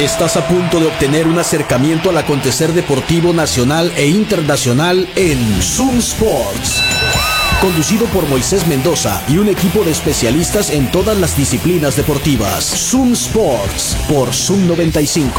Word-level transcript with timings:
Estás 0.00 0.38
a 0.38 0.48
punto 0.48 0.80
de 0.80 0.86
obtener 0.86 1.26
un 1.26 1.38
acercamiento 1.38 2.08
al 2.08 2.16
acontecer 2.16 2.72
deportivo 2.72 3.34
nacional 3.34 3.92
e 3.98 4.06
internacional 4.06 5.06
en 5.14 5.60
Zoom 5.60 5.98
Sports. 5.98 6.82
Conducido 7.60 8.06
por 8.06 8.26
Moisés 8.26 8.66
Mendoza 8.66 9.22
y 9.28 9.36
un 9.36 9.50
equipo 9.50 9.84
de 9.84 9.90
especialistas 9.90 10.70
en 10.70 10.90
todas 10.90 11.18
las 11.18 11.36
disciplinas 11.36 11.96
deportivas. 11.96 12.64
Zoom 12.64 13.12
Sports 13.12 13.94
por 14.08 14.32
Zoom 14.32 14.66
95. 14.68 15.38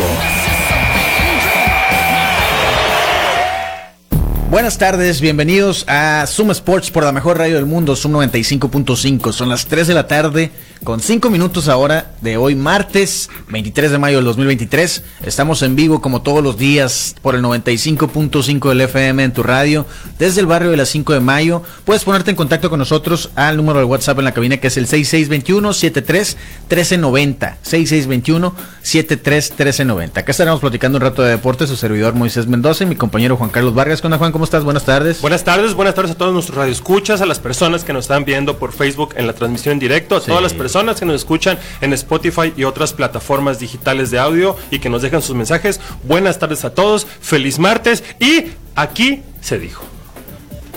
Buenas 4.52 4.78
tardes, 4.78 5.22
bienvenidos 5.22 5.86
a 5.88 6.26
Zoom 6.28 6.52
Sports 6.52 6.92
por 6.92 7.06
la 7.06 7.14
mejor 7.14 7.38
radio 7.38 7.56
del 7.56 7.66
mundo, 7.66 7.96
Zoom 7.96 8.16
95.5. 8.16 9.32
Son 9.32 9.48
las 9.48 9.66
3 9.66 9.88
de 9.88 9.94
la 9.94 10.08
tarde 10.08 10.52
con 10.84 11.00
5 11.00 11.30
minutos 11.30 11.70
ahora 11.70 12.12
de 12.20 12.36
hoy 12.36 12.56
martes 12.56 13.30
23 13.48 13.92
de 13.92 13.98
mayo 13.98 14.18
del 14.18 14.26
2023. 14.26 15.04
Estamos 15.24 15.62
en 15.62 15.78
vivo 15.78 16.02
como 16.02 16.22
todos 16.22 16.44
los 16.44 16.58
días 16.58 17.16
por 17.22 17.36
el 17.36 17.44
95.5 17.44 18.68
del 18.68 18.82
FM 18.82 19.24
en 19.24 19.32
tu 19.32 19.42
radio 19.42 19.86
desde 20.20 20.42
el 20.42 20.48
barrio 20.48 20.72
de 20.72 20.76
las 20.76 20.90
5 20.90 21.14
de 21.14 21.22
mayo. 21.22 21.64
Puedes 21.86 22.04
ponerte 22.04 22.32
en 22.32 22.36
contacto 22.36 22.70
con 22.70 22.80
nosotros 22.80 23.30
al 23.36 23.56
número 23.56 23.80
de 23.80 23.86
WhatsApp 23.86 24.20
en 24.20 24.26
la 24.26 24.34
cabina 24.34 24.58
que 24.58 24.68
es 24.68 24.76
el 24.76 24.86
6621 24.86 25.74
73 25.74 26.38
1390. 26.64 27.58
6621 27.62 28.54
73 28.82 29.50
1390. 29.52 30.20
Acá 30.20 30.32
estaremos 30.32 30.60
platicando 30.60 30.98
un 30.98 31.04
rato 31.04 31.22
de 31.22 31.30
deporte, 31.30 31.68
su 31.68 31.78
servidor 31.78 32.16
Moisés 32.16 32.48
Mendoza 32.48 32.84
y 32.84 32.88
mi 32.88 32.98
compañero 32.98 33.38
Juan 33.38 33.50
Carlos 33.50 33.74
Vargas. 33.74 34.02
¿Cómo 34.02 34.18
Juan? 34.18 34.41
¿Cómo 34.42 34.46
estás? 34.48 34.64
Buenas 34.64 34.86
tardes. 34.86 35.22
Buenas 35.22 35.44
tardes, 35.44 35.76
buenas 35.76 35.94
tardes 35.94 36.14
a 36.14 36.16
todos 36.16 36.34
nuestros 36.34 36.58
radioescuchas, 36.58 37.22
a 37.22 37.28
las 37.28 37.38
personas 37.38 37.84
que 37.84 37.94
nos 37.94 38.06
están 38.06 38.26
viendo 38.26 38.58
por 38.58 38.74
Facebook 38.74 39.14
en 39.16 39.28
la 39.28 39.34
transmisión 39.34 39.74
en 39.74 39.78
directo, 39.80 40.16
a 40.16 40.20
Sí. 40.20 40.26
todas 40.30 40.42
las 40.42 40.56
personas 40.56 41.00
que 41.00 41.06
nos 41.06 41.16
escuchan 41.18 41.60
en 41.80 41.94
Spotify 41.94 42.52
y 42.58 42.64
otras 42.64 42.92
plataformas 42.94 43.60
digitales 43.60 44.10
de 44.10 44.18
audio 44.18 44.56
y 44.72 44.80
que 44.80 44.90
nos 44.90 45.04
dejan 45.04 45.22
sus 45.22 45.36
mensajes. 45.36 45.80
Buenas 46.02 46.40
tardes 46.40 46.66
a 46.66 46.74
todos, 46.74 47.06
feliz 47.22 47.60
martes 47.60 48.04
y 48.20 48.46
aquí 48.74 49.22
se 49.42 49.60
dijo. 49.60 49.84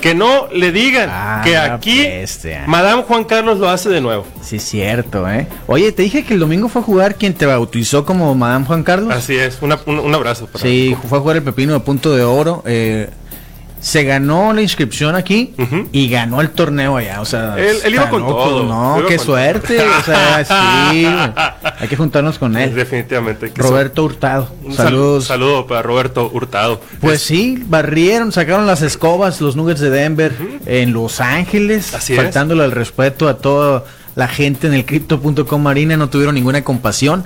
Que 0.03 0.15
no 0.15 0.49
le 0.53 0.71
digan 0.71 1.09
Ah, 1.11 1.41
que 1.43 1.57
aquí. 1.57 2.07
Madame 2.67 3.05
Juan 3.05 3.25
Carlos 3.25 3.59
lo 3.61 3.71
hace 3.71 3.89
de 3.89 4.03
nuevo. 4.03 4.27
Sí, 4.43 4.59
cierto, 4.59 5.27
¿eh? 5.31 5.47
Oye, 5.69 5.91
te 5.93 6.03
dije 6.03 6.23
que 6.23 6.35
el 6.35 6.41
domingo 6.41 6.69
fue 6.69 6.83
a 6.83 6.85
jugar 6.85 7.15
quien 7.15 7.33
te 7.33 7.47
bautizó 7.47 8.05
como 8.05 8.35
Madame 8.35 8.67
Juan 8.67 8.83
Carlos. 8.83 9.15
Así 9.15 9.35
es, 9.37 9.57
una- 9.63 9.79
un, 9.87 10.01
un 10.01 10.15
abrazo 10.15 10.49
para 10.49 10.63
Sí, 10.63 10.95
fue 11.09 11.17
a 11.17 11.21
jugar 11.23 11.37
el 11.39 11.43
pepino 11.43 11.73
de 11.73 11.81
punto 11.81 12.15
de 12.15 12.23
oro. 12.25 12.63
eh, 12.67 13.09
se 13.85 14.03
ganó 14.03 14.55
la 14.55 14.63
inscripción 14.63 15.15
aquí 15.15 15.53
y 15.93 16.09
ganó 16.09 16.41
el 16.41 16.49
torneo 16.49 16.97
allá. 16.97 17.21
O 17.21 17.27
sea, 17.27 17.57
Él- 17.59 17.77
él 17.85 17.95
iba 17.95 18.09
con 18.09 18.23
todo, 18.27 18.63
No, 18.65 18.99
iba 19.01 19.09
qué 19.09 19.17
con 19.19 19.27
suerte. 19.27 19.79
o 19.79 20.03
sea, 20.03 20.43
sí. 20.93 21.07
Hay 21.81 21.89
que 21.89 21.95
juntarnos 21.95 22.39
con 22.39 22.57
él. 22.57 22.75
Definitivamente. 22.75 23.51
que 23.53 23.61
Roberto 23.61 24.03
Hurtado. 24.05 24.49
un 24.65 24.73
sal- 24.73 24.87
Saludos. 24.87 25.25
saludo 25.27 25.67
para 25.67 25.83
Roberto 25.83 26.31
Hurtado. 26.33 26.81
Pues 27.03 27.17
Es- 27.17 27.23
sí, 27.27 27.63
barrieron, 27.67 28.33
sacaron 28.33 28.67
las 28.67 28.81
escobas 28.81 29.43
los 29.43 29.55
Nuggets 29.55 29.81
de 29.81 29.91
Denver 29.91 30.33
en 30.65 30.95
Los 30.95 31.21
Ángeles, 31.21 31.93
Así 31.93 32.15
es. 32.15 32.19
faltándole 32.23 32.65
el 32.65 32.73
respeto 32.73 33.29
a 33.29 33.37
toda 33.37 33.85
la 34.15 34.29
gente 34.29 34.67
en 34.67 34.73
el 34.73 34.87
Crypto.com 34.87 35.61
Marina, 35.63 35.99
no 35.99 36.09
tuvieron 36.09 36.35
ninguna 36.37 36.65
compasión. 36.65 37.25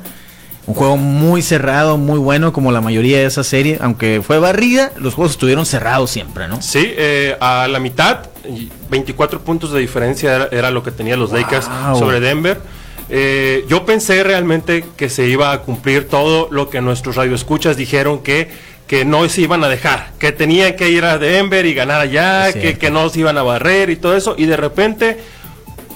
Un 0.69 0.75
juego 0.75 0.99
muy 0.99 1.41
cerrado, 1.41 1.97
muy 1.97 2.19
bueno, 2.19 2.53
como 2.53 2.73
la 2.73 2.83
mayoría 2.83 3.17
de 3.17 3.25
esa 3.25 3.43
serie, 3.43 3.79
aunque 3.81 4.21
fue 4.23 4.39
barrida, 4.39 4.93
los 4.99 5.15
juegos 5.15 5.33
estuvieron 5.33 5.65
cerrados 5.65 6.11
siempre, 6.11 6.47
¿no? 6.47 6.61
Sí, 6.61 6.93
eh, 6.95 7.39
a 7.41 7.67
la 7.69 7.81
mitad, 7.81 8.27
y 8.47 8.69
24 8.91 9.41
puntos 9.41 9.73
de 9.73 9.81
diferencia 9.81 10.37
era, 10.37 10.49
era 10.53 10.71
lo 10.71 10.83
que 10.83 10.91
tenían 10.91 11.21
los 11.21 11.33
Lakers 11.33 11.69
Wow. 11.87 11.99
sobre 11.99 12.21
Denver. 12.21 12.61
Eh, 13.09 13.65
yo 13.67 13.87
pensé 13.87 14.23
realmente 14.23 14.85
que 14.95 15.09
se 15.09 15.27
iba 15.27 15.53
a 15.53 15.63
cumplir 15.63 16.07
todo 16.07 16.49
lo 16.51 16.69
que 16.69 16.83
nuestros 16.83 17.17
radioescuchas 17.17 17.79
dijeron 17.79 18.19
que, 18.23 18.51
que 18.87 19.07
no 19.07 19.27
se 19.31 19.41
iban 19.41 19.65
a 19.65 19.69
dejar, 19.71 20.13
que 20.19 20.33
tenían 20.33 20.77
que 20.77 20.91
ir 20.91 21.07
a 21.07 21.17
Denver 21.17 21.65
y 21.65 21.73
ganar 21.73 22.03
allá, 22.03 22.53
que, 22.53 22.77
que 22.77 22.91
no 22.91 23.09
se 23.09 23.21
iban 23.21 23.39
a 23.39 23.43
barrer 23.43 23.89
y 23.89 23.97
todo 23.97 24.15
eso. 24.15 24.35
Y 24.37 24.45
de 24.45 24.59
repente 24.59 25.17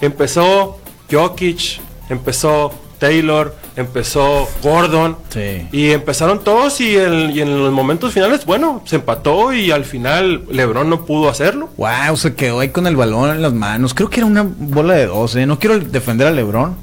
empezó 0.00 0.78
Jokic, 1.10 1.78
empezó 2.08 2.72
Taylor, 3.06 3.56
empezó 3.74 4.48
Gordon. 4.62 5.16
Sí. 5.30 5.66
Y 5.72 5.90
empezaron 5.90 6.44
todos 6.44 6.80
y, 6.80 6.94
el- 6.96 7.32
y 7.36 7.40
en 7.40 7.58
los 7.60 7.72
momentos 7.72 8.12
finales, 8.14 8.44
bueno, 8.46 8.80
se 8.86 8.94
empató 8.96 9.52
y 9.52 9.72
al 9.72 9.84
final 9.84 10.44
LeBron 10.48 10.88
no 10.88 11.04
pudo 11.04 11.28
hacerlo. 11.28 11.68
Wow, 11.76 12.16
se 12.16 12.34
quedó 12.36 12.60
ahí 12.60 12.68
con 12.68 12.86
el 12.86 12.94
balón 12.94 13.30
en 13.30 13.42
las 13.42 13.52
manos. 13.52 13.92
Creo 13.92 14.08
que 14.08 14.20
era 14.20 14.26
una 14.26 14.46
bola 14.46 14.94
de 14.94 15.06
12. 15.06 15.46
No 15.46 15.58
quiero 15.58 15.80
defender 15.80 16.28
a 16.28 16.30
Lebron. 16.30 16.76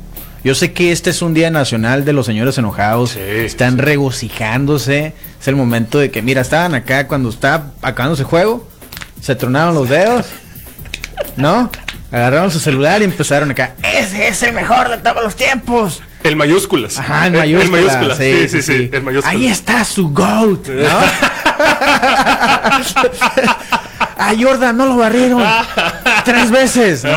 Yo 0.44 0.56
sé 0.56 0.74
que 0.74 0.92
este 0.92 1.10
es 1.10 1.22
un 1.22 1.34
día 1.34 1.50
nacional 1.52 2.04
de 2.04 2.12
los 2.12 2.26
señores 2.26 2.58
enojados. 2.58 3.12
Sí, 3.12 3.20
Están 3.22 3.78
regocijándose. 3.78 5.14
Es 5.40 5.48
el 5.48 5.56
momento 5.56 6.00
de 6.00 6.12
que, 6.12 6.22
mira, 6.22 6.42
estaban 6.42 6.76
acá 6.76 7.08
cuando 7.08 7.30
estaba 7.30 7.72
acabándose 7.82 8.24
el 8.24 8.28
juego. 8.28 8.68
Se 9.22 9.36
tronaron 9.36 9.74
los 9.74 9.88
dedos. 9.88 10.26
¿No? 11.38 11.70
Agarraron 12.12 12.52
su 12.52 12.60
celular 12.60 13.02
y 13.02 13.06
empezaron 13.06 13.52
acá. 13.52 13.76
Ese 13.84 14.28
es 14.28 14.42
el 14.44 14.54
mejor 14.54 14.90
de 14.90 14.98
todos 14.98 15.24
los 15.24 15.36
tiempos. 15.36 16.02
El 16.24 16.36
mayúsculas. 16.36 16.98
Ajá, 17.00 17.28
El- 17.28 17.34
mayúsculas. 17.34 17.66
El 17.66 17.72
mayúsculas. 17.72 18.18
Sí, 18.18 18.50
sí, 18.50 18.62
sí. 18.62 18.90
El 18.92 19.04
mayúsculas. 19.04 19.36
Ahí 19.36 19.48
está 19.48 19.84
su 19.86 20.10
GOAT, 20.10 20.68
¿no? 20.68 20.88
A 24.22 24.34
Jordan 24.40 24.76
no 24.76 24.86
lo 24.86 24.98
barrieron 24.98 25.42
tres 26.26 26.52
veces, 26.52 27.04
¿no? 27.06 27.12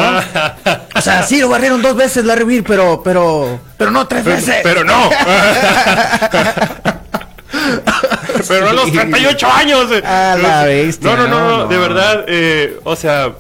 O 0.95 1.01
sea, 1.01 1.25
sí 1.25 1.41
lo 1.41 1.49
barrieron 1.49 1.83
dos 1.83 1.97
veces 1.97 2.25
Larry 2.25 2.45
Bird, 2.45 2.65
pero, 2.67 3.03
pero, 3.03 3.61
pero 3.77 3.91
no 3.91 4.07
tres 4.07 4.25
veces. 4.25 4.61
Pero 4.63 4.85
no. 4.85 5.11
Pero 8.49 8.69
a 8.71 8.73
los 8.73 8.91
38 8.91 9.53
años. 9.53 9.87
eh. 9.93 10.03
A 10.05 10.37
la 10.41 10.65
bestia, 10.65 11.11
No, 11.11 11.17
no, 11.17 11.29
no, 11.29 11.41
no, 11.41 11.49
no, 11.51 11.59
no. 11.59 11.67
de 11.69 11.79
verdad, 11.79 12.25
eh, 12.27 12.79
o 12.85 12.97
sea, 12.97 13.33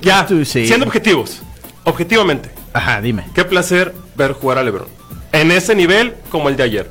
ya, 0.00 0.26
siendo 0.44 0.86
objetivos, 0.86 1.42
objetivamente, 1.84 2.50
Ajá, 2.72 3.00
dime. 3.00 3.24
qué 3.34 3.44
placer 3.44 3.94
ver 4.18 4.32
jugar 4.32 4.58
a 4.58 4.62
LeBron. 4.62 4.88
En 5.32 5.50
ese 5.50 5.74
nivel 5.74 6.14
como 6.30 6.50
el 6.50 6.56
de 6.56 6.64
ayer. 6.64 6.90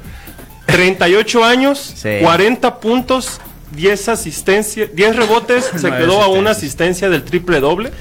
38 0.66 1.44
años, 1.46 1.94
Sí. 1.96 2.10
40 2.22 2.80
puntos, 2.80 3.40
10 3.72 4.10
asistencias, 4.10 4.90
10 4.94 5.16
rebotes, 5.16 5.66
se 5.76 5.92
quedó 5.92 6.22
a 6.22 6.28
una 6.30 6.52
asistencia 6.52 7.10
del 7.10 7.24
triple 7.24 7.60
doble. 7.60 7.92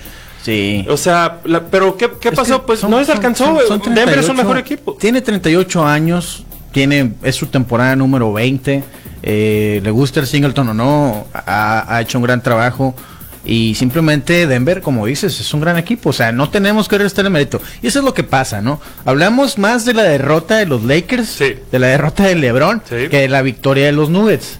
Sí. 0.42 0.86
O 0.88 0.96
sea, 0.96 1.40
la- 1.44 1.60
pero 1.66 1.96
¿qué, 1.96 2.08
qué 2.20 2.30
pasó? 2.32 2.64
pues 2.64 2.80
son- 2.80 2.90
no 2.90 2.98
les 3.00 3.08
alcanzó. 3.10 3.44
son- 3.66 3.82
son 3.82 3.94
Denver 3.94 4.18
es 4.18 4.26
38 4.26 4.30
un 4.30 4.36
mejor 4.36 4.58
equipo. 4.58 4.94
Tiene 4.94 5.20
38 5.20 5.84
años, 5.84 6.44
tiene, 6.72 7.12
es 7.22 7.34
su 7.34 7.46
temporada 7.46 7.96
número 7.96 8.32
20. 8.32 8.82
eh, 9.28 9.80
le 9.82 9.90
gusta 9.90 10.20
el 10.20 10.26
Singleton 10.28 10.68
o 10.68 10.74
no, 10.74 11.26
ha, 11.34 11.84
ha 11.96 12.00
hecho 12.00 12.18
un 12.18 12.22
gran 12.22 12.40
trabajo. 12.40 12.94
Y 13.46 13.74
simplemente 13.76 14.46
Denver, 14.46 14.80
como 14.82 15.06
dices, 15.06 15.38
es 15.40 15.54
un 15.54 15.60
gran 15.60 15.78
equipo. 15.78 16.10
O 16.10 16.12
sea, 16.12 16.32
no 16.32 16.50
tenemos 16.50 16.88
que 16.88 16.98
restarle 16.98 17.30
mérito. 17.30 17.60
Y 17.80 17.86
eso 17.86 18.00
es 18.00 18.04
lo 18.04 18.12
que 18.12 18.24
pasa, 18.24 18.60
¿no? 18.60 18.80
Hablamos 19.04 19.56
más 19.58 19.84
de 19.84 19.94
la 19.94 20.02
derrota 20.02 20.56
de 20.56 20.66
los 20.66 20.82
Lakers, 20.82 21.28
Sí. 21.28 21.54
de 21.70 21.78
la 21.78 21.86
derrota 21.86 22.24
de 22.24 22.34
LeBron, 22.34 22.82
Sí. 22.88 23.08
que 23.08 23.20
de 23.20 23.28
la 23.28 23.42
victoria 23.42 23.86
de 23.86 23.92
los 23.92 24.10
Nuggets. 24.10 24.58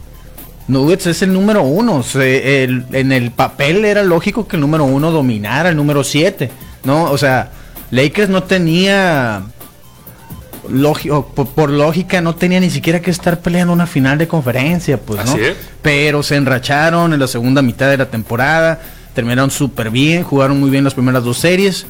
Nuggets 0.69 1.07
es 1.07 1.23
el 1.23 1.33
número 1.33 1.63
uno. 1.63 2.03
Se- 2.03 2.65
el- 2.65 2.87
en 2.93 3.13
el 3.13 3.31
papel 3.33 3.85
era 3.85 4.03
lógico 4.05 4.47
que 4.49 4.57
el 4.57 4.61
número 4.63 4.85
uno 4.85 5.11
dominara 5.11 5.69
el 5.71 5.77
número 5.77 6.03
siete, 6.05 6.51
¿no? 6.85 7.05
O 7.11 7.19
sea, 7.19 7.51
Lakers 7.91 8.29
no 8.29 8.43
tenía. 8.45 9.43
Lógico, 10.71 11.27
por, 11.27 11.71
lógica, 11.71 12.21
no 12.21 12.35
tenía 12.35 12.61
ni 12.61 12.71
siquiera 12.71 13.01
que 13.01 13.11
estar 13.11 13.41
peleando 13.41 13.73
una 13.73 13.87
final 13.87 14.19
de 14.19 14.29
conferencia, 14.29 14.99
pues, 14.99 15.25
¿no? 15.25 15.33
Así 15.33 15.41
es. 15.41 15.57
Pero 15.83 16.23
se 16.23 16.37
enracharon 16.37 17.13
en 17.13 17.21
la 17.21 17.27
segunda 17.27 17.63
mitad 17.63 17.91
de 17.91 17.97
la 17.97 18.07
temporada, 18.07 18.81
terminaron 19.15 19.51
súper 19.51 19.91
bien, 19.91 20.23
jugaron 20.23 20.61
muy 20.61 20.71
bien 20.71 20.85
las 20.85 20.95
primeras 20.95 21.25
dos 21.25 21.39
series. 21.39 21.87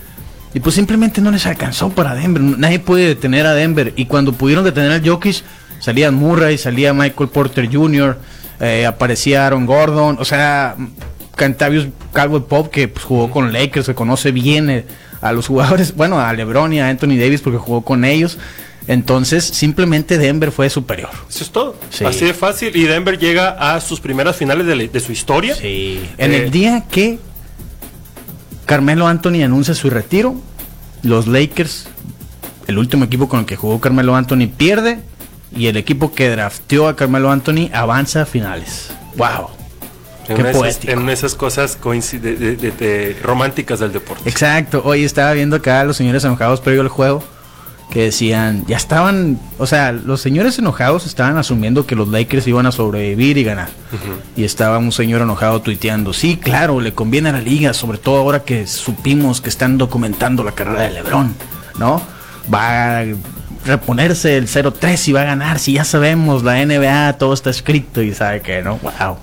Y 0.54 0.60
pues 0.60 0.74
simplemente 0.74 1.20
no 1.20 1.30
les 1.30 1.44
alcanzó 1.44 1.90
para 1.90 2.14
Denver. 2.14 2.42
Nadie 2.42 2.78
puede 2.78 3.08
detener 3.08 3.44
a 3.44 3.52
Denver. 3.52 3.92
Y 3.96 4.06
cuando 4.06 4.32
pudieron 4.32 4.64
detener 4.64 4.92
a 4.92 5.00
Jokic, 5.04 5.42
salían 5.80 6.14
Murray, 6.14 6.56
salía 6.56 6.94
Michael 6.94 7.28
Porter 7.28 7.68
Jr., 7.70 8.18
eh, 8.60 8.86
aparecía 8.86 9.46
Aaron 9.46 9.66
Gordon. 9.66 10.16
O 10.18 10.24
sea, 10.24 10.76
Cantavius 11.34 11.88
Caldwell 12.12 12.44
Pop, 12.44 12.70
que 12.70 12.88
pues, 12.88 13.04
jugó 13.04 13.30
con 13.30 13.52
Lakers, 13.52 13.86
que 13.86 13.94
conoce 13.94 14.32
bien 14.32 14.70
eh, 14.70 14.84
a 15.28 15.32
los 15.32 15.46
jugadores, 15.46 15.94
bueno, 15.96 16.20
a 16.20 16.32
LeBron 16.32 16.72
y 16.72 16.80
a 16.80 16.88
Anthony 16.88 17.16
Davis, 17.18 17.40
porque 17.40 17.58
jugó 17.58 17.82
con 17.82 18.04
ellos. 18.04 18.38
Entonces, 18.88 19.44
simplemente 19.44 20.16
Denver 20.16 20.52
fue 20.52 20.70
superior. 20.70 21.10
Eso 21.28 21.42
es 21.42 21.50
todo. 21.50 21.76
Sí. 21.90 22.04
Así 22.04 22.24
de 22.24 22.34
fácil. 22.34 22.76
Y 22.76 22.84
Denver 22.84 23.18
llega 23.18 23.50
a 23.50 23.80
sus 23.80 23.98
primeras 24.00 24.36
finales 24.36 24.66
de, 24.66 25.00
su 25.00 25.10
historia. 25.10 25.56
Sí. 25.56 26.08
En 26.18 26.32
Eh, 26.32 26.44
el 26.44 26.50
día 26.52 26.84
que 26.88 27.18
Carmelo 28.64 29.08
Anthony 29.08 29.42
anuncia 29.44 29.74
su 29.74 29.90
retiro, 29.90 30.36
los 31.02 31.26
Lakers, 31.26 31.88
el 32.68 32.78
último 32.78 33.04
equipo 33.04 33.28
con 33.28 33.40
el 33.40 33.46
que 33.46 33.56
jugó 33.56 33.80
Carmelo 33.80 34.14
Anthony, 34.14 34.48
pierde 34.56 35.00
y 35.54 35.66
el 35.66 35.76
equipo 35.76 36.12
que 36.12 36.28
drafteó 36.30 36.88
a 36.88 36.96
Carmelo 36.96 37.30
Anthony 37.30 37.70
avanza 37.72 38.22
a 38.22 38.26
finales. 38.26 38.90
¡Wow! 39.16 39.55
En, 40.28 40.36
Qué 40.36 40.42
esas, 40.42 40.56
poético. 40.56 40.92
en 40.92 41.08
esas 41.08 41.34
cosas 41.34 41.78
coincide- 41.80 42.36
de- 42.36 42.56
de- 42.56 42.70
de- 42.72 43.16
románticas 43.22 43.80
del 43.80 43.92
deporte. 43.92 44.28
Exacto. 44.28 44.82
Hoy 44.84 45.04
estaba 45.04 45.32
viendo 45.32 45.56
acá 45.56 45.80
a 45.80 45.84
los 45.84 45.96
señores 45.96 46.24
enojados 46.24 46.60
previo 46.60 46.80
al 46.82 46.88
juego 46.88 47.22
que 47.90 48.02
decían, 48.02 48.64
ya 48.66 48.76
estaban, 48.76 49.38
o 49.58 49.66
sea, 49.66 49.92
los 49.92 50.20
señores 50.20 50.58
enojados 50.58 51.06
estaban 51.06 51.36
asumiendo 51.38 51.86
que 51.86 51.94
los 51.94 52.08
Lakers 52.08 52.46
iban 52.48 52.66
a 52.66 52.72
sobrevivir 52.72 53.38
y 53.38 53.44
ganar. 53.44 53.68
Y 54.36 54.42
estaba 54.42 54.78
un 54.78 54.90
señor 54.90 55.22
enojado 55.22 55.62
tuiteando, 55.62 56.12
sí, 56.12 56.36
claro, 56.36 56.80
le 56.80 56.92
conviene 56.94 57.28
a 57.28 57.32
la 57.32 57.40
liga, 57.40 57.72
sobre 57.74 57.98
todo 57.98 58.16
ahora 58.18 58.42
que 58.42 58.66
supimos 58.66 59.40
que 59.40 59.48
están 59.48 59.78
documentando 59.78 60.42
la 60.42 60.50
carrera 60.52 60.82
de 60.82 60.90
Lebron, 60.90 61.32
¿no? 61.78 62.02
Va 62.52 62.98
a 62.98 63.04
reponerse 63.64 64.36
el 64.36 64.48
0-3 64.48 65.08
y 65.08 65.12
va 65.12 65.22
a 65.22 65.24
ganar, 65.24 65.58
si 65.60 65.74
ya 65.74 65.84
sabemos, 65.84 66.42
la 66.42 66.60
NBA, 66.60 67.14
todo 67.18 67.32
está 67.34 67.50
escrito 67.50 68.02
y 68.02 68.12
sabe 68.14 68.40
que, 68.40 68.62
¿no? 68.62 68.78
Wow. 68.78 69.18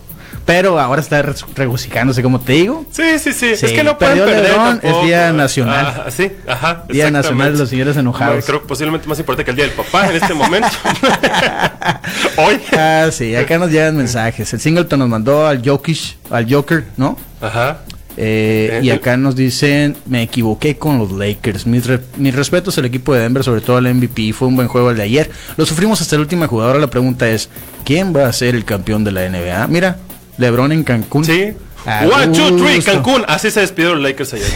Pero 0.45 0.77
ahora 0.77 0.99
está 1.01 1.21
re- 1.21 1.33
regocijándose, 1.55 2.21
como 2.21 2.41
te 2.41 2.51
digo. 2.53 2.85
Sí, 2.91 3.17
sí, 3.17 3.31
sí, 3.31 3.55
Sí, 3.55 3.65
Es 3.67 3.71
que 3.71 3.81
no 3.83 3.97
pueden 3.97 4.17
perdió 4.19 4.25
perder 4.43 4.79
es 4.83 5.05
Día 5.05 5.31
Nacional. 5.31 6.03
Ah, 6.05 6.11
sí, 6.11 6.31
ajá. 6.47 6.83
Día 6.89 7.09
Nacional 7.11 7.53
de 7.53 7.59
los 7.59 7.69
Señores 7.69 7.95
Enojados. 7.95 8.33
Bueno, 8.33 8.45
creo 8.45 8.61
que 8.61 8.67
posiblemente 8.67 9.07
más 9.07 9.17
importante 9.19 9.45
que 9.45 9.51
el 9.51 9.55
Día 9.55 9.65
del 9.67 9.73
Papá 9.73 10.09
en 10.09 10.15
este 10.17 10.33
momento. 10.33 10.67
Hoy. 12.37 12.59
Ah, 12.73 13.09
sí, 13.11 13.35
acá 13.35 13.57
nos 13.57 13.69
llegan 13.71 13.95
mensajes. 13.97 14.53
El 14.53 14.59
Singleton 14.59 14.99
nos 14.99 15.09
mandó 15.09 15.47
al 15.47 15.61
Jokic, 15.67 16.17
al 16.29 16.51
Joker, 16.51 16.85
¿no? 16.97 17.17
Ajá. 17.41 17.79
Eh, 18.15 18.79
y 18.83 18.89
Eh, 18.89 18.93
acá 18.93 19.17
nos 19.17 19.35
dicen, 19.35 19.97
me 20.05 20.21
equivoqué 20.23 20.77
con 20.77 20.99
los 20.99 21.11
Lakers. 21.11 21.65
Mis, 21.65 21.87
re- 21.87 22.01
mis 22.17 22.35
respetos 22.35 22.77
al 22.77 22.85
equipo 22.85 23.13
de 23.13 23.21
Denver, 23.21 23.43
sobre 23.43 23.61
todo 23.61 23.77
al 23.77 23.91
MVP. 23.93 24.33
Fue 24.33 24.47
un 24.47 24.55
buen 24.55 24.67
juego 24.67 24.91
el 24.91 24.97
de 24.97 25.03
ayer. 25.03 25.31
Lo 25.57 25.65
sufrimos 25.65 25.99
hasta 26.01 26.15
la 26.15 26.21
última 26.21 26.47
jugadora. 26.47 26.77
La 26.79 26.87
pregunta 26.87 27.27
es, 27.27 27.49
¿quién 27.85 28.15
va 28.15 28.27
a 28.27 28.33
ser 28.33 28.53
el 28.55 28.65
campeón 28.65 29.03
de 29.03 29.11
la 29.11 29.27
NBA? 29.27 29.67
Mira, 29.67 29.97
LeBron 30.37 30.71
en 30.71 30.83
Cancún. 30.83 31.25
Sí. 31.25 31.53
A 31.85 32.05
One, 32.05 32.27
two, 32.37 32.55
three. 32.57 32.81
Cancún. 32.81 33.23
Así 33.27 33.51
se 33.51 33.59
despidieron 33.59 34.01
los 34.01 34.11
Lakers 34.11 34.33
ayer. 34.33 34.47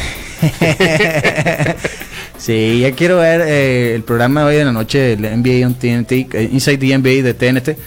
Sí, 2.37 2.79
ya 2.81 2.91
quiero 2.91 3.17
ver 3.17 3.41
eh, 3.41 3.95
el 3.95 4.03
programa 4.03 4.41
de 4.41 4.47
hoy 4.47 4.55
en 4.57 4.67
la 4.67 4.71
noche, 4.71 5.13
el 5.13 5.21
NBA 5.21 5.65
on 5.65 5.73
TNT, 5.73 6.11
eh, 6.33 6.49
Inside 6.51 6.77
the 6.77 6.97
NBA 6.97 7.23
de 7.23 7.33
TNT, 7.33 7.77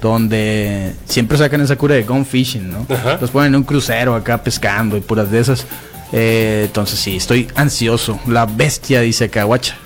donde 0.00 0.94
siempre 1.04 1.36
sacan 1.36 1.60
esa 1.60 1.76
cura 1.76 1.94
de 1.94 2.04
gone 2.04 2.24
fishing, 2.24 2.70
¿no? 2.70 2.86
Ajá. 2.88 3.18
Los 3.20 3.30
ponen 3.30 3.48
en 3.48 3.56
un 3.56 3.64
crucero 3.64 4.14
acá 4.14 4.42
pescando 4.42 4.96
y 4.96 5.00
puras 5.00 5.30
de 5.30 5.40
esas. 5.40 5.66
Eh, 6.12 6.62
entonces 6.66 6.98
sí, 6.98 7.16
estoy 7.16 7.48
ansioso. 7.54 8.18
La 8.26 8.46
bestia, 8.46 9.02
dice 9.02 9.24
acá, 9.24 9.44
guacha. 9.44 9.76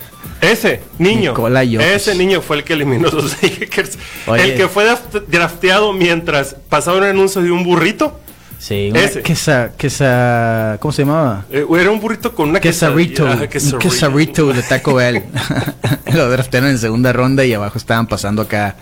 Ese 0.40 0.80
niño, 0.98 1.34
ese 1.80 2.14
niño 2.16 2.40
fue 2.42 2.56
el 2.58 2.64
que 2.64 2.72
eliminó 2.72 3.08
a 3.08 3.12
los 3.12 3.40
Lakers. 3.42 3.98
Oye. 4.26 4.42
El 4.44 4.56
que 4.56 4.68
fue 4.68 4.84
draft- 4.84 5.22
drafteado 5.28 5.92
mientras 5.92 6.56
pasaba 6.68 6.98
un 6.98 7.04
anuncio 7.04 7.42
de 7.42 7.50
un 7.50 7.62
burrito. 7.62 8.18
Sí, 8.58 8.88
una 8.90 9.00
Ese. 9.00 9.22
quesa, 9.22 9.72
quesa, 9.76 10.76
¿cómo 10.80 10.92
se 10.92 11.02
llamaba? 11.02 11.44
Eh, 11.50 11.66
era 11.80 11.90
un 11.90 12.00
burrito 12.00 12.32
con 12.32 12.50
una 12.50 12.60
Quesarrito, 12.60 13.24
quesarito. 13.48 13.78
quesarito 13.78 14.52
de 14.52 14.62
Taco 14.62 14.94
Bell. 14.94 15.22
Lo 16.14 16.30
draftearon 16.30 16.70
en 16.70 16.78
segunda 16.78 17.12
ronda 17.12 17.44
y 17.44 17.52
abajo 17.54 17.76
estaban 17.78 18.06
pasando 18.06 18.42
acá. 18.42 18.76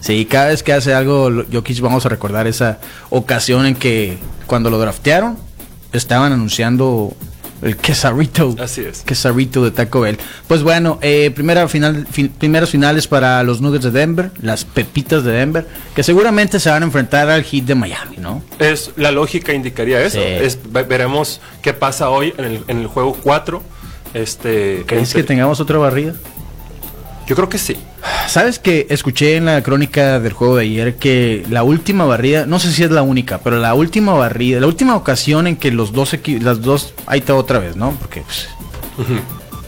Sí, 0.00 0.26
cada 0.26 0.48
vez 0.48 0.62
que 0.62 0.72
hace 0.74 0.92
algo 0.92 1.30
Jokic 1.50 1.80
vamos 1.80 2.04
a 2.04 2.08
recordar 2.10 2.46
esa 2.46 2.78
ocasión 3.08 3.64
en 3.66 3.74
que 3.74 4.18
cuando 4.46 4.68
lo 4.68 4.78
draftearon 4.78 5.38
estaban 5.92 6.32
anunciando 6.32 7.14
el 7.62 7.76
quesarito. 7.76 8.54
Así 8.58 8.80
es. 8.82 9.00
Quesarito 9.02 9.64
de 9.64 9.70
Taco 9.70 10.00
Bell. 10.00 10.18
Pues 10.48 10.62
bueno, 10.62 10.98
eh, 11.00 11.30
primera 11.34 11.66
final, 11.68 12.06
fin- 12.10 12.28
primeras 12.36 12.70
finales 12.70 13.06
para 13.06 13.42
los 13.44 13.60
Nuggets 13.60 13.84
de 13.84 13.90
Denver, 13.92 14.30
las 14.42 14.64
Pepitas 14.64 15.24
de 15.24 15.32
Denver, 15.32 15.66
que 15.94 16.02
seguramente 16.02 16.58
se 16.60 16.70
van 16.70 16.82
a 16.82 16.86
enfrentar 16.86 17.30
al 17.30 17.44
Heat 17.44 17.64
de 17.64 17.74
Miami, 17.74 18.16
¿no? 18.18 18.42
Es, 18.58 18.90
la 18.96 19.10
lógica 19.12 19.52
indicaría 19.52 20.00
eso. 20.02 20.18
Sí. 20.20 20.26
Es, 20.26 20.58
ve- 20.70 20.82
veremos 20.82 21.40
qué 21.62 21.72
pasa 21.72 22.10
hoy 22.10 22.34
en 22.36 22.44
el, 22.44 22.64
en 22.68 22.78
el 22.80 22.86
juego 22.88 23.16
4. 23.22 23.62
Este, 24.14 24.84
¿Crees 24.86 25.14
que 25.14 25.22
tengamos 25.22 25.58
otra 25.60 25.78
barrida? 25.78 26.14
Yo 27.26 27.36
creo 27.36 27.48
que 27.48 27.58
sí. 27.58 27.76
Sabes 28.26 28.58
que 28.58 28.86
escuché 28.90 29.36
en 29.36 29.44
la 29.44 29.62
crónica 29.62 30.18
del 30.20 30.32
juego 30.32 30.56
de 30.56 30.64
ayer 30.64 30.96
que 30.96 31.44
la 31.50 31.62
última 31.62 32.04
barrida, 32.04 32.46
no 32.46 32.58
sé 32.58 32.72
si 32.72 32.82
es 32.82 32.90
la 32.90 33.02
única, 33.02 33.38
pero 33.38 33.58
la 33.58 33.74
última 33.74 34.14
barrida, 34.14 34.58
la 34.60 34.66
última 34.66 34.96
ocasión 34.96 35.46
en 35.46 35.56
que 35.56 35.70
los 35.70 35.92
dos 35.92 36.14
equi- 36.14 36.40
las 36.40 36.62
dos, 36.62 36.94
ahí 37.06 37.20
está 37.20 37.34
otra 37.34 37.58
vez, 37.58 37.76
¿no? 37.76 37.92
Porque 38.00 38.22
pues, 38.22 38.48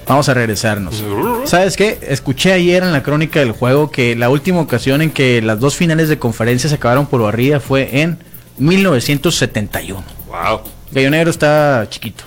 vamos 0.08 0.28
a 0.28 0.34
regresarnos. 0.34 1.02
¿Sabes 1.44 1.76
qué? 1.76 1.98
Escuché 2.08 2.52
ayer 2.52 2.82
en 2.82 2.92
la 2.92 3.02
crónica 3.02 3.40
del 3.40 3.52
juego 3.52 3.90
que 3.90 4.16
la 4.16 4.28
última 4.30 4.60
ocasión 4.60 5.02
en 5.02 5.10
que 5.10 5.40
las 5.42 5.60
dos 5.60 5.76
finales 5.76 6.08
de 6.08 6.18
conferencia 6.18 6.68
se 6.68 6.74
acabaron 6.76 7.06
por 7.06 7.22
barrida 7.22 7.60
fue 7.60 8.00
en 8.00 8.18
1971. 8.58 10.02
Wow. 10.28 10.60
Gallo 10.92 11.10
Negro 11.10 11.30
estaba 11.30 11.88
chiquito. 11.88 12.24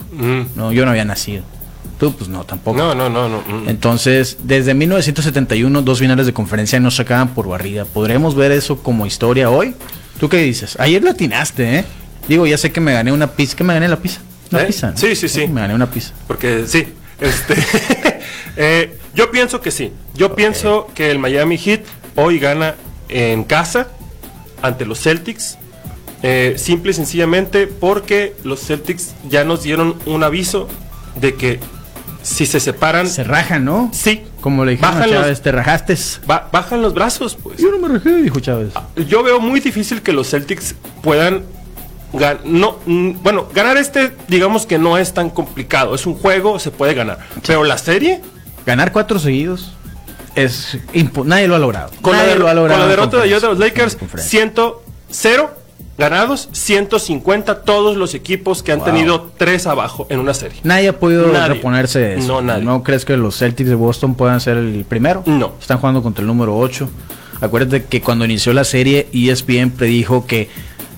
No, 0.56 0.71
yo 0.71 0.86
no 0.86 0.92
había 0.92 1.06
nacido. 1.06 1.44
Tú, 2.00 2.14
pues 2.16 2.30
no, 2.30 2.44
tampoco. 2.44 2.78
No, 2.78 2.94
no, 2.94 3.10
no, 3.10 3.28
no. 3.28 3.42
mm. 3.42 3.70
Entonces, 3.70 4.38
desde 4.44 4.74
1971, 4.76 5.82
dos 5.82 6.00
finales 6.00 6.26
de 6.28 6.34
conferencia 6.34 6.80
no 6.80 6.92
se 6.92 7.02
acaban 7.02 7.30
por 7.30 7.48
barrida. 7.48 7.86
¿Podremos 7.86 8.36
ver 8.36 8.52
eso 8.52 8.78
como 8.84 9.06
historia 9.06 9.50
hoy? 9.50 9.74
¿Tú 10.20 10.30
qué 10.30 10.38
dices? 10.38 10.76
Ayer 10.80 11.04
latinaste, 11.04 11.80
¿eh? 11.80 11.86
Digo, 12.28 12.46
ya 12.46 12.58
sé 12.58 12.72
que 12.72 12.82
me 12.82 12.94
gané 12.94 13.12
una 13.12 13.28
pizza. 13.32 13.56
¿Qué 13.56 13.64
me 13.64 13.74
gané 13.74 13.88
la 13.88 13.98
pizza? 13.98 14.22
Una 14.52 14.62
¿Eh? 14.62 14.66
pizza. 14.68 14.92
¿no? 14.92 14.98
Sí, 14.98 15.16
sí, 15.16 15.28
sí. 15.28 15.48
Me 15.48 15.62
gané 15.62 15.74
una 15.74 15.90
pizza. 15.90 16.14
Porque 16.28 16.66
sí. 16.68 16.88
Este, 17.20 17.56
eh, 18.58 18.98
yo 19.16 19.32
pienso 19.32 19.60
que 19.62 19.72
sí. 19.72 19.92
Yo 20.14 20.36
pienso 20.36 20.88
que 20.94 21.10
el 21.12 21.20
Miami 21.20 21.58
Heat 21.58 21.82
hoy 22.16 22.38
gana 22.40 22.76
en 23.10 23.44
casa 23.44 23.88
ante 24.62 24.86
los 24.86 25.00
Celtics. 25.02 25.58
eh, 26.24 26.56
simple 26.58 26.92
y 26.92 26.94
sencillamente 26.94 27.68
porque 27.68 28.36
los 28.44 28.60
Celtics 28.62 29.14
ya 29.30 29.44
nos 29.44 29.64
dieron 29.64 29.96
un 30.06 30.24
aviso 30.24 30.68
de 31.22 31.36
que 31.36 31.60
si 32.27 32.45
se 32.45 32.59
separan, 32.59 33.07
Se 33.07 33.24
rajan, 33.24 33.63
¿no? 33.65 33.89
sí, 33.94 34.24
Como 34.41 34.65
le 34.65 34.71
dijeron 34.71 34.91
a 34.95 35.00
bajan, 35.00 35.09
Chávez, 35.12 35.29
los, 35.29 35.41
te 35.41 35.51
rajaste. 35.51 35.97
ba- 36.25 36.50
bajan 36.51 36.81
los 36.81 36.94
brazos, 36.94 37.35
pues. 37.41 37.57
Yo 37.57 37.71
no 37.71 37.79
me 37.79 37.88
rajé, 37.94 38.15
dijo 38.21 38.39
Chávez. 38.39 38.74
Yo 39.07 39.24
veo 39.24 39.39
muy 39.39 39.59
difícil 39.59 40.01
que 40.01 40.12
los 40.12 40.29
Celtics 40.29 40.75
puedan 41.01 41.44
gan- 42.13 42.39
no, 42.44 42.79
bueno, 42.85 43.47
ganar 43.53 43.77
este, 43.77 44.12
digamos 44.27 44.65
que 44.65 44.77
no 44.77 44.97
es 44.97 45.13
tan 45.13 45.29
complicado. 45.29 45.95
Es 45.95 46.06
un 46.06 46.15
juego, 46.15 46.59
se 46.59 46.71
puede 46.71 46.94
ganar. 46.94 47.19
Pero 47.45 47.63
la 47.63 47.77
serie, 47.77 48.21
Ganar 48.65 48.91
cuatro 48.91 49.18
seguidos 49.18 49.71
es 50.35 50.77
nadie 51.24 51.47
lo 51.47 51.56
ha 51.56 51.59
logrado. 51.59 51.89
con, 52.01 52.12
la, 52.12 52.24
Nadie 52.24 52.35
lo 52.35 52.45
ha 52.47 52.51
con 52.51 52.56
logrado 52.57 52.79
la 52.79 52.83
en 52.85 52.89
derrota 52.89 53.21
de 53.21 53.29
los. 53.39 53.57
Lakers, 53.59 53.94
En 53.94 54.00
conferencia. 54.00 54.29
100, 54.41 54.53
0 55.09 55.51
ganados, 55.98 56.50
150 56.52 57.64
todos 57.64 57.98
los 57.98 58.14
equipos 58.14 58.62
que 58.64 58.72
han 58.72 58.80
Wow. 58.80 58.86
tenido 58.88 59.32
tres 59.38 59.66
abajo 59.68 60.06
en 60.10 60.20
una 60.20 60.34
serie. 60.34 60.60
Nadie 60.64 60.90
ha 60.90 61.00
podido 61.00 61.28
Nadie. 61.32 61.56
reponerse 61.56 62.00
de 62.00 62.16
eso. 62.20 62.28
No, 62.28 62.42
nadie. 62.42 62.84
crees 62.84 63.04
que 63.06 63.18
los 63.18 63.38
Celtics 63.38 63.70
de 63.70 63.76
Boston 63.76 64.16
puedan 64.16 64.40
ser 64.40 64.58
el 64.58 64.86
primero? 64.88 65.24
No. 65.25 65.54
Están 65.60 65.80
jugando 65.80 66.04
contra 66.04 66.22
el 66.22 66.27
número 66.27 66.58
8. 66.58 66.89
Acuérdate 67.42 67.84
que 67.86 68.01
cuando 68.01 68.25
inició 68.25 68.54
la 68.54 68.63
serie, 68.63 69.08
ESPN 69.13 69.72
predijo 69.72 70.25
que 70.25 70.50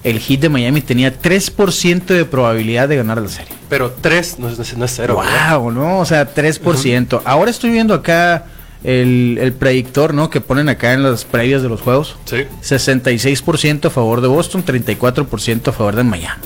el 0.03 0.20
Heat 0.20 0.39
de 0.41 0.50
Miami 0.50 0.82
tenía 0.82 1.20
3% 1.22 2.13
de 2.13 2.24
probabilidad 2.25 2.88
de 2.88 2.96
ganar 2.96 3.18
la 3.22 3.27
serie. 3.27 3.53
Pero 3.68 3.91
tres 3.91 4.39
no 4.39 4.48
es, 4.50 4.77
no 4.77 4.86
es 4.86 4.94
cero. 4.96 5.18
¿verdad? 5.20 5.58
Wow, 5.60 5.72
¿no? 5.72 6.00
O 6.00 6.06
sea, 6.06 6.34
3%. 6.34 7.22
Ahora 7.25 7.51
estoy 7.51 7.70
viendo 7.72 7.94
acá 7.94 8.46
el, 8.83 9.38
el 9.41 9.53
predictor, 9.53 10.13
¿no? 10.13 10.29
Que 10.29 10.41
ponen 10.41 10.69
acá 10.69 10.93
en 10.93 11.03
las 11.03 11.25
previas 11.25 11.62
de 11.62 11.69
los 11.69 11.81
juegos. 11.81 12.15
Sí. 12.25 12.45
66% 12.62 13.86
a 13.86 13.89
favor 13.89 14.21
de 14.21 14.27
Boston, 14.27 14.63
34% 14.65 15.67
a 15.67 15.71
favor 15.71 15.95
de 15.95 16.03
Miami. 16.03 16.43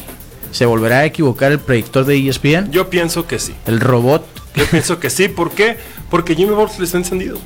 ¿Se 0.52 0.66
volverá 0.66 1.00
a 1.00 1.06
equivocar 1.06 1.52
el 1.52 1.60
predictor 1.60 2.06
de 2.06 2.28
ESPN? 2.30 2.72
Yo 2.72 2.90
pienso 2.90 3.26
que 3.28 3.40
sí. 3.40 3.54
El 3.66 3.80
robot 3.80 4.26
Yo 4.56 4.66
pienso 4.68 5.00
que 5.00 5.10
sí. 5.10 5.28
¿Por 5.28 5.52
qué? 5.52 5.78
Porque 6.10 6.36
Jimmy 6.36 6.54
Butler 6.54 6.84
está 6.84 6.98
encendido. 6.98 7.38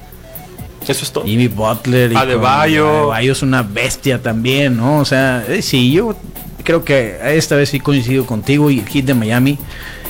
Eso 0.88 1.04
es 1.06 1.12
todo. 1.12 1.24
Jimmy 1.26 1.48
Butler 1.48 2.12
y 2.12 2.16
Adebayo. 2.16 2.86
con- 2.86 2.96
Adebayo 2.96 3.32
es 3.32 3.42
una 3.42 3.62
bestia 3.64 4.22
también, 4.22 4.76
¿no? 4.78 5.00
O 5.00 5.06
sea, 5.06 5.44
eh, 5.48 5.62
sí, 5.62 5.92
yo 5.92 6.16
creo 6.64 6.84
que 6.84 7.18
esta 7.36 7.56
vez 7.56 7.70
sí 7.70 7.80
coincido 7.80 8.26
contigo 8.26 8.70
y 8.70 8.80
el 8.80 8.88
hit 8.88 9.06
de 9.06 9.14
Miami 9.14 9.58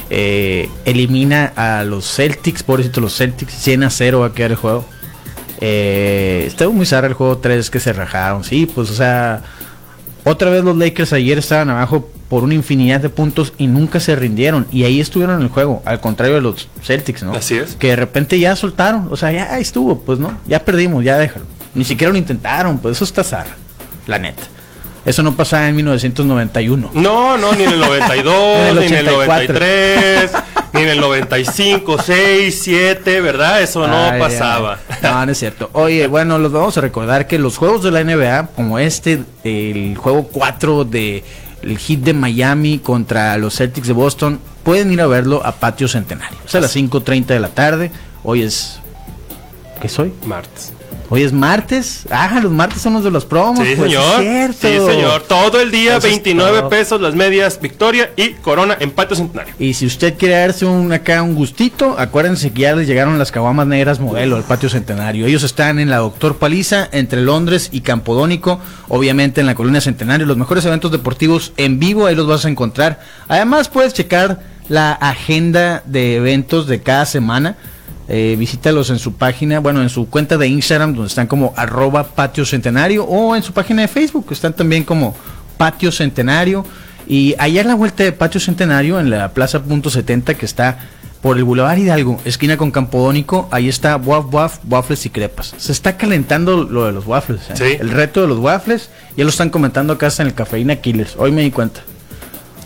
eh, 0.10 0.70
elimina 0.86 1.54
a 1.56 1.84
los 1.84 2.06
Celtics, 2.12 2.64
pobrecito 2.64 3.02
los 3.02 3.16
Celtics, 3.16 3.54
100 3.54 3.84
a 3.84 3.90
0 3.90 4.20
va 4.22 4.28
a 4.28 4.34
quedar 4.34 4.52
el 4.52 4.58
juego. 4.58 4.86
Eh, 5.60 6.46
estuvo 6.48 6.72
muy 6.72 6.86
zarra 6.86 7.08
el 7.08 7.14
juego 7.14 7.38
3 7.40 7.70
que 7.70 7.80
se 7.80 7.92
rajaron, 7.94 8.44
sí, 8.44 8.66
pues 8.68 8.92
o 8.92 8.94
sea, 8.94 9.42
otra 10.24 10.50
vez 10.50 10.64
los 10.64 10.78
Lakers 10.78 11.14
ayer 11.14 11.38
estaban 11.38 11.70
abajo 11.70 12.10
por 12.30 12.44
una 12.44 12.54
infinidad 12.54 13.00
de 13.00 13.10
puntos 13.10 13.54
y 13.58 13.68
nunca 13.68 14.00
se 14.00 14.16
rindieron. 14.16 14.68
Y 14.72 14.84
ahí 14.84 15.00
estuvieron 15.00 15.38
en 15.38 15.44
el 15.44 15.50
juego, 15.50 15.82
al 15.86 16.02
contrario 16.02 16.36
de 16.36 16.42
los 16.42 16.68
Celtics, 16.84 17.24
¿no? 17.24 17.34
Así 17.34 17.56
es. 17.56 17.76
Que 17.76 17.88
de 17.88 17.96
repente 17.96 18.38
ya 18.40 18.56
soltaron, 18.56 19.08
o 19.10 19.16
sea, 19.16 19.32
ya 19.32 19.54
ahí 19.54 19.62
estuvo, 19.62 20.00
pues 20.00 20.20
no, 20.20 20.38
ya 20.46 20.64
perdimos, 20.64 21.04
ya 21.04 21.18
déjalo. 21.18 21.46
Ni 21.74 21.86
siquiera 21.86 22.12
lo 22.12 22.18
intentaron, 22.18 22.80
pues 22.80 22.98
eso 22.98 23.06
está 23.06 23.24
zarra, 23.24 23.56
la 24.06 24.20
neta. 24.20 24.44
Eso 25.08 25.24
no 25.24 25.34
pasaba 25.36 25.70
en 25.70 25.76
1991. 25.78 26.92
No, 26.94 27.38
no, 27.38 27.54
ni 27.54 27.64
en 27.64 27.72
el 27.72 27.80
92, 27.80 28.58
En 28.58 28.68
el 28.68 28.80
ni 28.80 28.86
en 28.88 28.94
el 28.94 29.08
84. 29.08 29.54
93, 29.54 30.32
ni 30.74 30.82
en 30.82 30.90
el 30.90 31.00
95, 31.00 31.98
6, 32.04 32.60
7, 32.62 33.22
¿verdad? 33.22 33.62
Eso 33.62 33.88
no 33.88 33.96
Ay, 33.96 34.20
pasaba. 34.20 34.80
ay. 34.90 34.98
No, 35.02 35.26
no 35.26 35.32
es 35.32 35.38
cierto. 35.40 35.70
Oye, 35.72 36.08
bueno, 36.08 36.38
los 36.38 36.52
vamos 36.52 36.78
a 36.78 36.82
recordar 36.82 37.26
que 37.26 37.40
los 37.40 37.58
juegos 37.58 37.84
de 37.84 37.92
la 37.92 38.04
NBA, 38.04 38.48
como 38.54 38.80
este, 38.80 39.24
el 39.46 39.96
juego 39.98 40.28
4 40.28 40.84
de 40.84 41.24
el 41.62 41.78
hit 41.78 42.02
de 42.02 42.14
Miami 42.14 42.80
contra 42.80 43.38
los 43.38 43.56
Celtics 43.56 43.88
de 43.88 43.94
Boston, 43.94 44.40
pueden 44.64 44.92
ir 44.92 45.00
a 45.00 45.08
verlo 45.08 45.42
a 45.46 45.54
Patio 45.54 45.88
Centenario. 45.88 46.38
Es 46.46 46.54
a 46.54 46.60
las 46.60 46.76
5.30 46.76 47.26
de 47.28 47.40
la 47.40 47.48
tarde. 47.50 47.92
Hoy 48.24 48.42
es 48.44 48.80
¿Qué 49.82 49.88
soy? 49.88 50.12
Martes. 50.26 50.74
Hoy 51.10 51.24
es 51.24 51.32
martes. 51.32 52.06
Ah, 52.12 52.40
los 52.42 52.52
martes 52.52 52.82
son 52.82 52.94
los 52.94 53.04
de 53.04 53.12
los 53.12 53.24
promos. 53.24 53.66
Sí, 53.66 53.76
pues, 53.78 53.92
señor. 53.92 54.22
es. 54.24 54.56
Sí, 54.58 54.78
señor. 54.78 55.24
Todo 55.24 55.62
el 55.62 55.72
día, 55.72 55.98
Eso 55.98 56.08
es 56.08 56.14
29 56.14 56.60
todo. 56.60 56.70
pesos 56.70 57.02
las 57.02 57.16
medias 57.16 57.60
Victoria 57.62 58.12
y 58.18 58.32
Corona 58.34 58.76
en 58.80 58.92
Patio 58.92 59.16
Centenario. 59.16 59.54
Y 59.58 59.74
si 59.74 59.86
usted 59.86 60.18
quiere 60.18 60.36
darse 60.36 60.66
un 60.66 60.92
acá 60.92 61.22
un 61.22 61.34
gustito, 61.34 61.96
acuérdense 61.98 62.52
que 62.52 62.64
ya 62.64 62.76
les 62.76 62.88
llegaron 62.88 63.18
las 63.18 63.32
caguamas 63.32 63.68
negras 63.68 64.00
modelo 64.02 64.36
al 64.36 64.44
patio 64.44 64.70
centenario. 64.70 65.26
Ellos 65.28 65.44
están 65.44 65.80
en 65.80 65.90
la 65.90 65.98
Doctor 65.98 66.38
Paliza, 66.38 66.90
entre 66.92 67.22
Londres 67.22 67.70
y 67.72 67.82
Campodónico, 67.82 68.60
obviamente 68.90 69.40
en 69.40 69.48
la 69.48 69.56
Colonia 69.56 69.80
Centenario. 69.80 70.26
Los 70.26 70.38
mejores 70.38 70.66
eventos 70.66 70.92
deportivos 70.92 71.54
en 71.56 71.80
vivo, 71.80 72.06
ahí 72.06 72.16
los 72.16 72.28
vas 72.28 72.46
a 72.46 72.50
encontrar. 72.50 73.00
Además, 73.30 73.70
puedes 73.70 73.94
checar 73.94 74.42
la 74.68 74.92
agenda 74.92 75.84
de 75.86 76.16
eventos 76.18 76.68
de 76.68 76.82
cada 76.82 77.06
semana. 77.06 77.56
Eh, 78.10 78.36
visítalos 78.40 78.90
en 78.90 79.00
su 79.00 79.14
página, 79.14 79.60
bueno, 79.60 79.82
en 79.82 79.90
su 79.90 80.10
cuenta 80.10 80.38
de 80.38 80.48
Instagram, 80.48 80.94
donde 80.94 81.08
están 81.10 81.28
como 81.28 81.54
arroba 81.58 82.04
patio 82.06 82.46
centenario, 82.46 83.04
o 83.04 83.36
en 83.36 83.44
su 83.44 83.52
página 83.52 83.82
de 83.82 83.88
Facebook, 83.90 84.28
que 84.28 84.34
están 84.34 84.54
también 84.54 84.84
como 84.84 85.16
patio 85.58 85.92
centenario. 85.92 86.66
Y 87.08 87.36
allá 87.38 87.62
en 87.62 87.68
la 87.68 87.76
vuelta 87.76 88.04
de 88.04 88.12
patio 88.12 88.40
centenario, 88.40 89.00
en 89.00 89.10
la 89.10 89.30
plaza 89.34 89.62
punto 89.62 89.90
70, 89.90 90.36
que 90.36 90.46
está 90.46 90.80
por 91.22 91.38
el 91.38 91.44
Boulevard 91.44 91.78
Hidalgo, 91.78 92.22
esquina 92.26 92.58
con 92.58 92.72
Campodónico, 92.72 93.50
ahí 93.52 93.68
está 93.68 93.96
Waf 93.98 94.34
Waf, 94.34 94.60
waffles 94.70 95.06
y 95.06 95.10
crepas. 95.10 95.54
Se 95.58 95.72
está 95.72 95.98
calentando 95.98 96.64
lo 96.64 96.86
de 96.86 96.92
los 96.92 97.06
waffles, 97.06 97.42
¿eh? 97.50 97.54
Sí. 97.56 97.78
el 97.80 97.90
reto 97.90 98.22
de 98.22 98.28
los 98.28 98.40
waffles, 98.40 98.90
ya 99.16 99.24
lo 99.24 99.30
están 99.30 99.50
comentando 99.50 99.94
acá 99.94 100.08
hasta 100.08 100.24
en 100.24 100.30
el 100.30 100.36
Cafeína 100.36 100.78
Killers, 100.78 101.16
hoy 101.18 101.32
me 101.32 101.42
di 101.42 101.52
cuenta. 101.52 101.82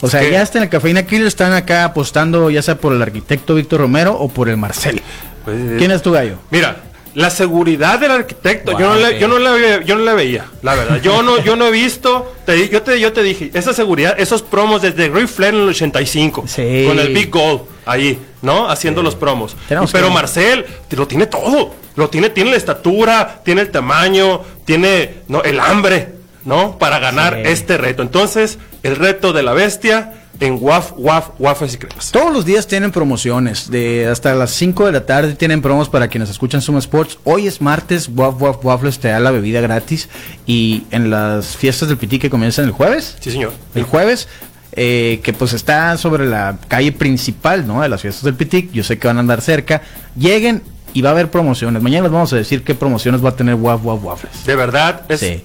O 0.02 0.10
sea, 0.10 0.22
¿Qué? 0.22 0.32
ya 0.32 0.42
hasta 0.42 0.58
en 0.58 0.64
el 0.66 0.70
Cafeína 0.70 1.04
Killers 1.04 1.28
están 1.28 1.54
acá 1.54 1.86
apostando 1.86 2.50
ya 2.50 2.62
sea 2.62 2.76
por 2.76 2.94
el 2.94 3.02
arquitecto 3.02 3.56
Víctor 3.56 3.82
Romero 3.82 4.18
o 4.18 4.30
por 4.30 4.50
el 4.50 4.58
Marcel. 4.58 5.02
Pues, 5.46 5.58
¿Quién 5.78 5.92
es 5.92 6.02
tu 6.02 6.12
gallo? 6.12 6.38
Mira, 6.50 6.78
la 7.14 7.30
seguridad 7.30 8.00
del 8.00 8.12
arquitecto, 8.12 8.72
yo, 8.80 8.88
no 8.94 8.96
la, 8.96 9.12
yo, 9.12 9.28
no 9.28 9.38
la, 9.40 9.82
yo 9.84 9.96
no 9.96 10.04
la 10.04 10.14
veía, 10.14 10.46
la 10.62 10.76
verdad. 10.76 11.02
Yo 11.02 11.22
no, 11.24 11.40
yo 11.44 11.56
no 11.58 11.68
he 11.68 11.72
visto, 11.72 12.34
te, 12.46 12.70
yo, 12.70 12.82
te, 12.84 13.00
yo 13.00 13.12
te 13.12 13.22
dije, 13.24 13.52
esa 13.54 13.74
seguridad, 13.74 14.16
esos 14.18 14.42
promos 14.42 14.82
desde 14.82 15.10
Ric 15.10 15.28
Flair 15.28 15.54
en 15.56 15.62
el 15.62 15.70
85, 15.70 16.46
Sí. 16.48 16.86
con 16.88 17.00
el 17.00 17.14
Big 17.14 17.30
Gold 17.30 17.62
ahí, 17.86 18.18
¿no? 18.42 18.70
Haciendo 18.70 19.04
los 19.04 19.16
promos. 19.16 19.56
Tenemos 19.68 19.92
Pero 19.92 20.08
que- 20.08 20.14
Marcel 20.14 20.66
te 20.88 20.96
lo 20.96 21.08
tiene 21.08 21.26
todo. 21.26 21.74
Lo 21.98 22.10
tiene, 22.10 22.30
tiene 22.30 22.52
la 22.52 22.58
estatura, 22.58 23.42
tiene 23.44 23.62
el 23.62 23.72
tamaño, 23.72 24.42
tiene 24.64 25.16
no, 25.28 25.44
el 25.44 25.60
hambre, 25.60 26.14
¿no? 26.46 26.78
Para 26.78 27.00
ganar 27.00 27.34
Sí. 27.44 27.52
este 27.52 27.78
reto. 27.78 28.02
Entonces, 28.04 28.58
el 28.84 28.96
reto 28.96 29.34
de 29.34 29.44
la 29.44 29.52
bestia 29.52 30.14
en 30.42 30.58
Waf, 30.60 30.94
Waf, 30.98 31.30
Waffles 31.40 31.76
y 31.76 31.78
Cremas. 31.78 32.12
Todos 32.12 32.34
los 32.34 32.44
días 32.46 32.68
tienen 32.68 32.92
promociones. 32.92 33.70
De 33.72 34.08
hasta 34.08 34.34
las 34.36 34.52
5 34.52 34.88
de 34.88 34.92
la 34.92 35.06
tarde 35.06 35.36
tienen 35.36 35.62
promos 35.62 35.88
para 35.88 36.08
quienes 36.10 36.30
escuchan 36.30 36.62
Suma 36.62 36.80
Sports. 36.80 37.20
Hoy 37.24 37.48
es 37.48 37.62
martes, 37.62 38.10
Waf 38.14 38.42
Waf 38.42 38.66
Waffles 38.66 39.00
te 39.00 39.08
da 39.08 39.20
la 39.20 39.32
bebida 39.32 39.62
gratis. 39.62 40.10
Y 40.46 40.84
en 40.92 41.10
las 41.12 41.56
fiestas 41.56 41.88
del 41.90 41.98
Pití 41.98 42.18
que 42.20 42.30
comienzan 42.30 42.66
el 42.66 42.72
jueves, 42.72 43.16
Sí, 43.22 43.32
señor. 43.32 43.54
el 43.76 43.84
jueves, 43.84 44.28
eh, 44.74 45.20
que 45.24 45.32
pues 45.32 45.54
está 45.54 45.96
sobre 45.98 46.26
la 46.26 46.58
calle 46.68 46.92
principal, 46.92 47.68
¿no? 47.68 47.82
De 47.84 47.90
las 47.90 48.02
fiestas 48.02 48.24
del 48.24 48.34
Pitic. 48.34 48.72
Yo 48.72 48.84
sé 48.84 48.98
que 48.98 49.08
van 49.08 49.18
a 49.18 49.20
andar 49.22 49.42
cerca. 49.42 49.84
Lleguen 50.18 50.64
y 50.94 51.02
va 51.02 51.10
a 51.10 51.12
haber 51.14 51.32
promociones. 51.32 51.82
Mañana 51.82 52.04
les 52.04 52.12
vamos 52.12 52.34
a 52.34 52.36
decir 52.36 52.64
qué 52.64 52.76
promociones 52.76 53.24
va 53.24 53.30
a 53.30 53.36
tener 53.36 53.56
Waf 53.56 53.84
Waf 53.86 54.04
Waffles. 54.04 54.46
De 54.46 54.56
verdad, 54.56 55.02
es, 55.10 55.20
Sí. 55.22 55.42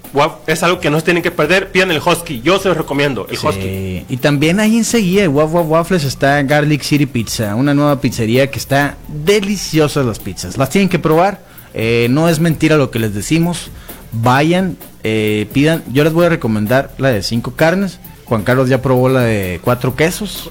es 0.47 0.63
algo 0.63 0.81
que 0.81 0.91
no 0.91 0.99
se 0.99 1.05
tienen 1.05 1.23
que 1.23 1.31
perder. 1.31 1.71
Pidan 1.71 1.91
el 1.93 1.99
Husky. 2.05 2.41
Yo 2.43 2.59
se 2.59 2.69
los 2.69 2.77
recomiendo, 2.77 3.27
el 3.31 3.37
Sí, 3.37 3.47
Husky. 3.47 4.05
Y 4.09 4.17
también 4.17 4.59
ahí 4.61 4.77
enseguida, 4.77 5.25
en 5.25 5.35
Waf 5.35 5.53
Waf 5.55 5.67
Waffles 5.69 6.05
está 6.05 6.43
Garlic 6.43 6.83
City 6.83 7.07
Pizza, 7.07 7.55
una 7.55 7.75
nueva 7.75 8.01
pizzería 8.01 8.51
que 8.51 8.59
está 8.59 8.97
deliciosas 9.09 10.05
las 10.07 10.19
pizzas. 10.19 10.57
Las 10.57 10.71
tienen 10.71 10.89
que 10.89 10.99
probar. 10.99 11.41
eh, 11.79 12.07
no 12.11 12.29
es 12.31 12.41
mentira 12.41 12.77
lo 12.77 12.91
que 12.91 12.99
les 12.99 13.13
decimos. 13.15 13.71
Vayan, 14.13 14.79
eh, 15.05 15.47
pidan. 15.53 15.83
Yo 15.93 16.05
les 16.05 16.13
voy 16.15 16.25
a 16.25 16.31
recomendar 16.31 16.91
la 16.97 17.11
de 17.11 17.23
cinco 17.23 17.53
carnes. 17.55 17.99
Juan 18.25 18.43
Carlos 18.45 18.69
ya 18.71 18.81
probó 18.81 19.09
la 19.11 19.21
de 19.21 19.61
cuatro 19.63 19.95
quesos 19.95 20.51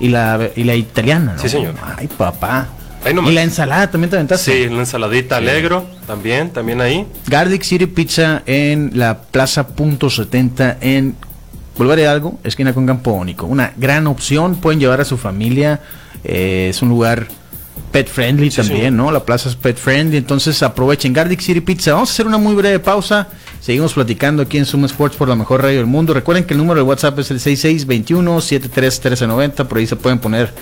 y 0.00 0.08
la, 0.08 0.50
y 0.56 0.64
la 0.64 0.74
italiana, 0.74 1.34
¿no? 1.36 1.40
Sí, 1.42 1.48
señor. 1.48 1.74
Ay, 1.96 2.08
papá. 2.08 2.68
Ahí 3.04 3.14
nomás. 3.14 3.32
y 3.32 3.34
la 3.34 3.42
ensalada 3.42 3.90
también 3.90 4.10
te 4.10 4.16
aventaste. 4.16 4.64
Sí, 4.64 4.68
la 4.70 4.80
ensaladita 4.80 5.36
alegro 5.36 5.86
también, 6.06 6.50
también 6.50 6.80
ahí. 6.80 7.06
Garlic 7.26 7.62
City 7.62 7.86
Pizza 7.86 8.42
en 8.46 8.90
la 8.94 9.22
Plaza 9.22 9.66
Punto 9.68 10.08
70 10.10 10.78
en 10.80 11.14
Boulevard 11.76 11.98
Hidalgo, 11.98 12.38
esquina 12.44 12.72
con 12.72 12.86
Campo 12.86 13.12
Único. 13.12 13.46
Una 13.46 13.72
gran 13.76 14.06
opción, 14.06 14.56
pueden 14.56 14.80
llevar 14.80 15.00
a 15.00 15.04
su 15.04 15.16
familia. 15.18 15.80
eh, 16.24 16.68
es 16.70 16.80
un 16.80 16.88
lugar 16.88 17.26
pet 17.92 18.08
friendly 18.08 18.50
Sí, 18.50 18.56
también. 18.62 18.96
¿no? 18.96 19.12
La 19.12 19.24
plaza 19.24 19.48
es 19.48 19.56
pet 19.56 19.76
friendly, 19.76 20.16
entonces 20.16 20.62
aprovechen 20.62 21.12
Garlic 21.12 21.40
City 21.40 21.60
Pizza. 21.60 21.92
Vamos 21.92 22.10
a 22.10 22.12
hacer 22.12 22.26
una 22.26 22.38
muy 22.38 22.54
breve 22.54 22.78
pausa. 22.78 23.28
Seguimos 23.60 23.92
platicando 23.94 24.42
aquí 24.42 24.58
en 24.58 24.64
Suma 24.64 24.86
Sports 24.86 25.16
por 25.16 25.28
la 25.28 25.36
mejor 25.36 25.62
radio 25.62 25.78
del 25.78 25.86
mundo. 25.86 26.14
Recuerden 26.14 26.44
que 26.44 26.54
el 26.54 26.58
número 26.58 26.80
de 26.80 26.86
WhatsApp 26.86 27.18
es 27.18 27.30
el 27.30 27.40
6621-731390. 27.40 29.66
Por 29.66 29.78
ahí 29.78 29.86
se 29.86 29.96
pueden 29.96 30.18
poner 30.18 30.52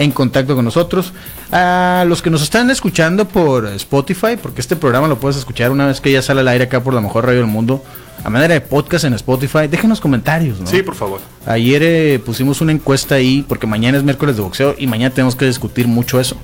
en 0.00 0.10
contacto 0.12 0.56
con 0.56 0.64
nosotros. 0.64 1.12
A 1.52 2.04
los 2.08 2.22
que 2.22 2.30
nos 2.30 2.42
están 2.42 2.70
escuchando 2.70 3.28
por 3.28 3.66
Spotify, 3.66 4.36
porque 4.42 4.60
este 4.60 4.74
programa 4.74 5.06
lo 5.06 5.20
puedes 5.20 5.36
escuchar 5.36 5.70
una 5.70 5.86
vez 5.86 6.00
que 6.00 6.10
ya 6.10 6.22
sale 6.22 6.40
al 6.40 6.48
aire 6.48 6.64
acá 6.64 6.82
por 6.82 6.94
la 6.94 7.00
mejor 7.00 7.26
radio 7.26 7.40
del 7.40 7.48
mundo, 7.48 7.84
a 8.24 8.30
manera 8.30 8.54
de 8.54 8.60
podcast 8.62 9.04
en 9.04 9.12
Spotify, 9.14 9.68
déjenos 9.68 10.00
comentarios, 10.00 10.58
¿no? 10.58 10.66
Sí, 10.66 10.82
por 10.82 10.94
favor. 10.94 11.20
Ayer 11.46 11.82
eh, 11.82 12.18
pusimos 12.18 12.60
una 12.62 12.72
encuesta 12.72 13.16
ahí, 13.16 13.44
porque 13.46 13.66
mañana 13.66 13.98
es 13.98 14.04
miércoles 14.04 14.36
de 14.36 14.42
boxeo 14.42 14.74
y 14.78 14.86
mañana 14.86 15.14
tenemos 15.14 15.36
que 15.36 15.44
discutir 15.46 15.86
mucho 15.86 16.18
eso. 16.18 16.36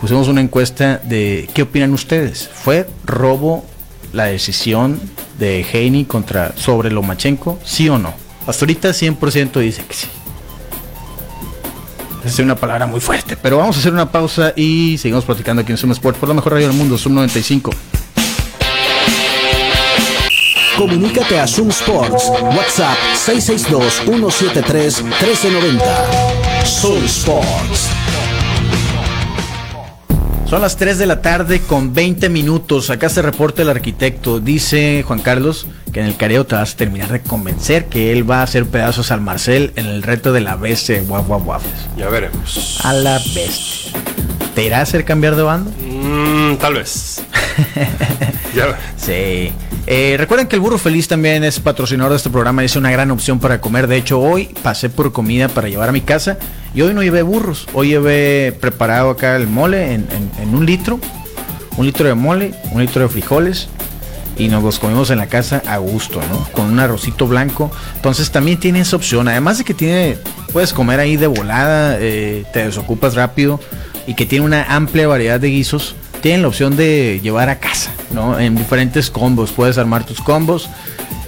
Pusimos 0.00 0.28
una 0.28 0.42
encuesta 0.42 1.00
de 1.04 1.48
qué 1.54 1.62
opinan 1.62 1.92
ustedes. 1.94 2.50
¿Fue 2.52 2.88
robo 3.06 3.64
la 4.12 4.24
decisión 4.24 5.00
de 5.38 5.64
Heini 5.72 6.04
contra 6.04 6.52
sobre 6.56 6.90
Lomachenko? 6.90 7.58
¿Sí 7.64 7.88
o 7.88 7.98
no? 7.98 8.12
Hasta 8.46 8.64
ahorita 8.64 8.90
100% 8.90 9.60
dice 9.60 9.82
que 9.84 9.94
sí. 9.94 10.08
Es 12.24 12.38
una 12.38 12.54
palabra 12.54 12.86
muy 12.86 13.00
fuerte, 13.00 13.36
pero 13.36 13.58
vamos 13.58 13.76
a 13.76 13.80
hacer 13.80 13.92
una 13.92 14.08
pausa 14.10 14.52
y 14.54 14.96
seguimos 14.98 15.24
platicando 15.24 15.62
aquí 15.62 15.72
en 15.72 15.78
Zoom 15.78 15.90
Sport 15.92 16.18
por 16.18 16.28
la 16.28 16.36
mejor 16.36 16.52
radio 16.52 16.68
del 16.68 16.76
mundo, 16.76 16.96
Zoom 16.96 17.16
95. 17.16 17.72
Comunícate 20.76 21.38
a 21.38 21.46
Zoom 21.46 21.68
Sports. 21.70 22.30
WhatsApp 22.56 22.96
662-173-1390. 23.26 25.80
Zoom 26.64 27.04
Sports. 27.04 28.01
Son 30.52 30.60
las 30.60 30.76
3 30.76 30.98
de 30.98 31.06
la 31.06 31.22
tarde 31.22 31.60
con 31.60 31.94
20 31.94 32.28
minutos. 32.28 32.90
Acá 32.90 33.08
se 33.08 33.22
reporta 33.22 33.62
el 33.62 33.70
arquitecto. 33.70 34.38
Dice 34.38 35.02
Juan 35.02 35.20
Carlos 35.20 35.66
que 35.94 36.00
en 36.00 36.04
el 36.04 36.14
careo 36.14 36.44
te 36.44 36.54
vas 36.54 36.74
a 36.74 36.76
terminar 36.76 37.10
de 37.10 37.22
convencer 37.22 37.86
que 37.86 38.12
él 38.12 38.30
va 38.30 38.40
a 38.40 38.42
hacer 38.42 38.66
pedazos 38.66 39.10
al 39.12 39.22
Marcel 39.22 39.72
en 39.76 39.86
el 39.86 40.02
reto 40.02 40.30
de 40.30 40.42
la 40.42 40.58
de 40.58 41.04
Waf 41.08 41.26
Waf 41.26 41.46
Waffles. 41.46 41.88
Ya 41.96 42.10
veremos. 42.10 42.78
A 42.84 42.92
la 42.92 43.18
bestia. 43.34 43.92
¿Te 44.54 44.66
irá 44.66 44.80
a 44.80 44.82
hacer 44.82 45.06
cambiar 45.06 45.36
de 45.36 45.42
bando? 45.42 45.70
Mm, 45.70 46.56
tal 46.56 46.74
vez. 46.74 47.22
ya, 48.54 48.78
Sí. 48.98 49.54
Eh, 49.86 50.16
recuerden 50.18 50.48
que 50.48 50.56
el 50.56 50.60
Burro 50.60 50.76
Feliz 50.76 51.08
también 51.08 51.44
es 51.44 51.60
patrocinador 51.60 52.12
de 52.12 52.18
este 52.18 52.28
programa. 52.28 52.62
Es 52.62 52.76
una 52.76 52.90
gran 52.90 53.10
opción 53.10 53.40
para 53.40 53.62
comer. 53.62 53.86
De 53.86 53.96
hecho, 53.96 54.20
hoy 54.20 54.50
pasé 54.62 54.90
por 54.90 55.12
comida 55.12 55.48
para 55.48 55.70
llevar 55.70 55.88
a 55.88 55.92
mi 55.92 56.02
casa. 56.02 56.36
Y 56.74 56.80
hoy 56.82 56.94
no 56.94 57.02
llevé 57.02 57.22
burros. 57.22 57.66
Hoy 57.74 57.88
llevé 57.88 58.52
preparado 58.60 59.10
acá 59.10 59.36
el 59.36 59.46
mole 59.46 59.92
en, 59.94 60.06
en- 60.40 60.54
un 60.54 60.64
litro. 60.66 60.98
Un 61.76 61.86
litro 61.86 62.06
de 62.06 62.14
mole, 62.14 62.54
un 62.72 62.80
litro 62.80 63.02
de 63.02 63.08
frijoles. 63.08 63.68
Y 64.38 64.48
nos 64.48 64.62
los 64.62 64.78
comimos 64.78 65.10
en 65.10 65.18
la 65.18 65.26
casa 65.26 65.62
a 65.66 65.76
gusto, 65.76 66.20
¿no? 66.30 66.48
Con 66.52 66.70
un 66.70 66.78
arrocito 66.78 67.26
blanco. 67.26 67.70
Entonces 67.96 68.30
también 68.30 68.58
tiene 68.58 68.80
esa 68.80 68.96
opción. 68.96 69.28
Además 69.28 69.58
de 69.58 69.64
que 69.64 69.74
tiene, 69.74 70.16
puedes 70.52 70.72
comer 70.72 71.00
ahí 71.00 71.16
de 71.16 71.26
volada, 71.26 71.96
eh, 72.00 72.44
te 72.52 72.64
desocupas 72.64 73.14
rápido. 73.14 73.60
Y 74.06 74.14
que 74.14 74.24
tiene 74.26 74.44
una 74.44 74.64
amplia 74.74 75.06
variedad 75.06 75.38
de 75.38 75.48
guisos. 75.48 75.94
Tienen 76.22 76.42
la 76.42 76.48
opción 76.48 76.76
de 76.76 77.20
llevar 77.22 77.48
a 77.50 77.58
casa, 77.58 77.90
¿no? 78.12 78.38
En 78.38 78.56
diferentes 78.56 79.10
combos. 79.10 79.50
Puedes 79.52 79.76
armar 79.76 80.04
tus 80.04 80.20
combos. 80.20 80.70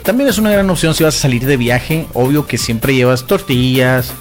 También 0.02 0.28
es 0.28 0.38
una 0.38 0.50
gran 0.50 0.68
opción 0.70 0.94
si 0.94 1.04
vas 1.04 1.16
a 1.16 1.20
salir 1.20 1.44
de 1.44 1.56
viaje. 1.56 2.06
Obvio 2.14 2.46
que 2.46 2.58
siempre 2.58 2.94
llevas 2.94 3.26
tortillas, 3.26 4.12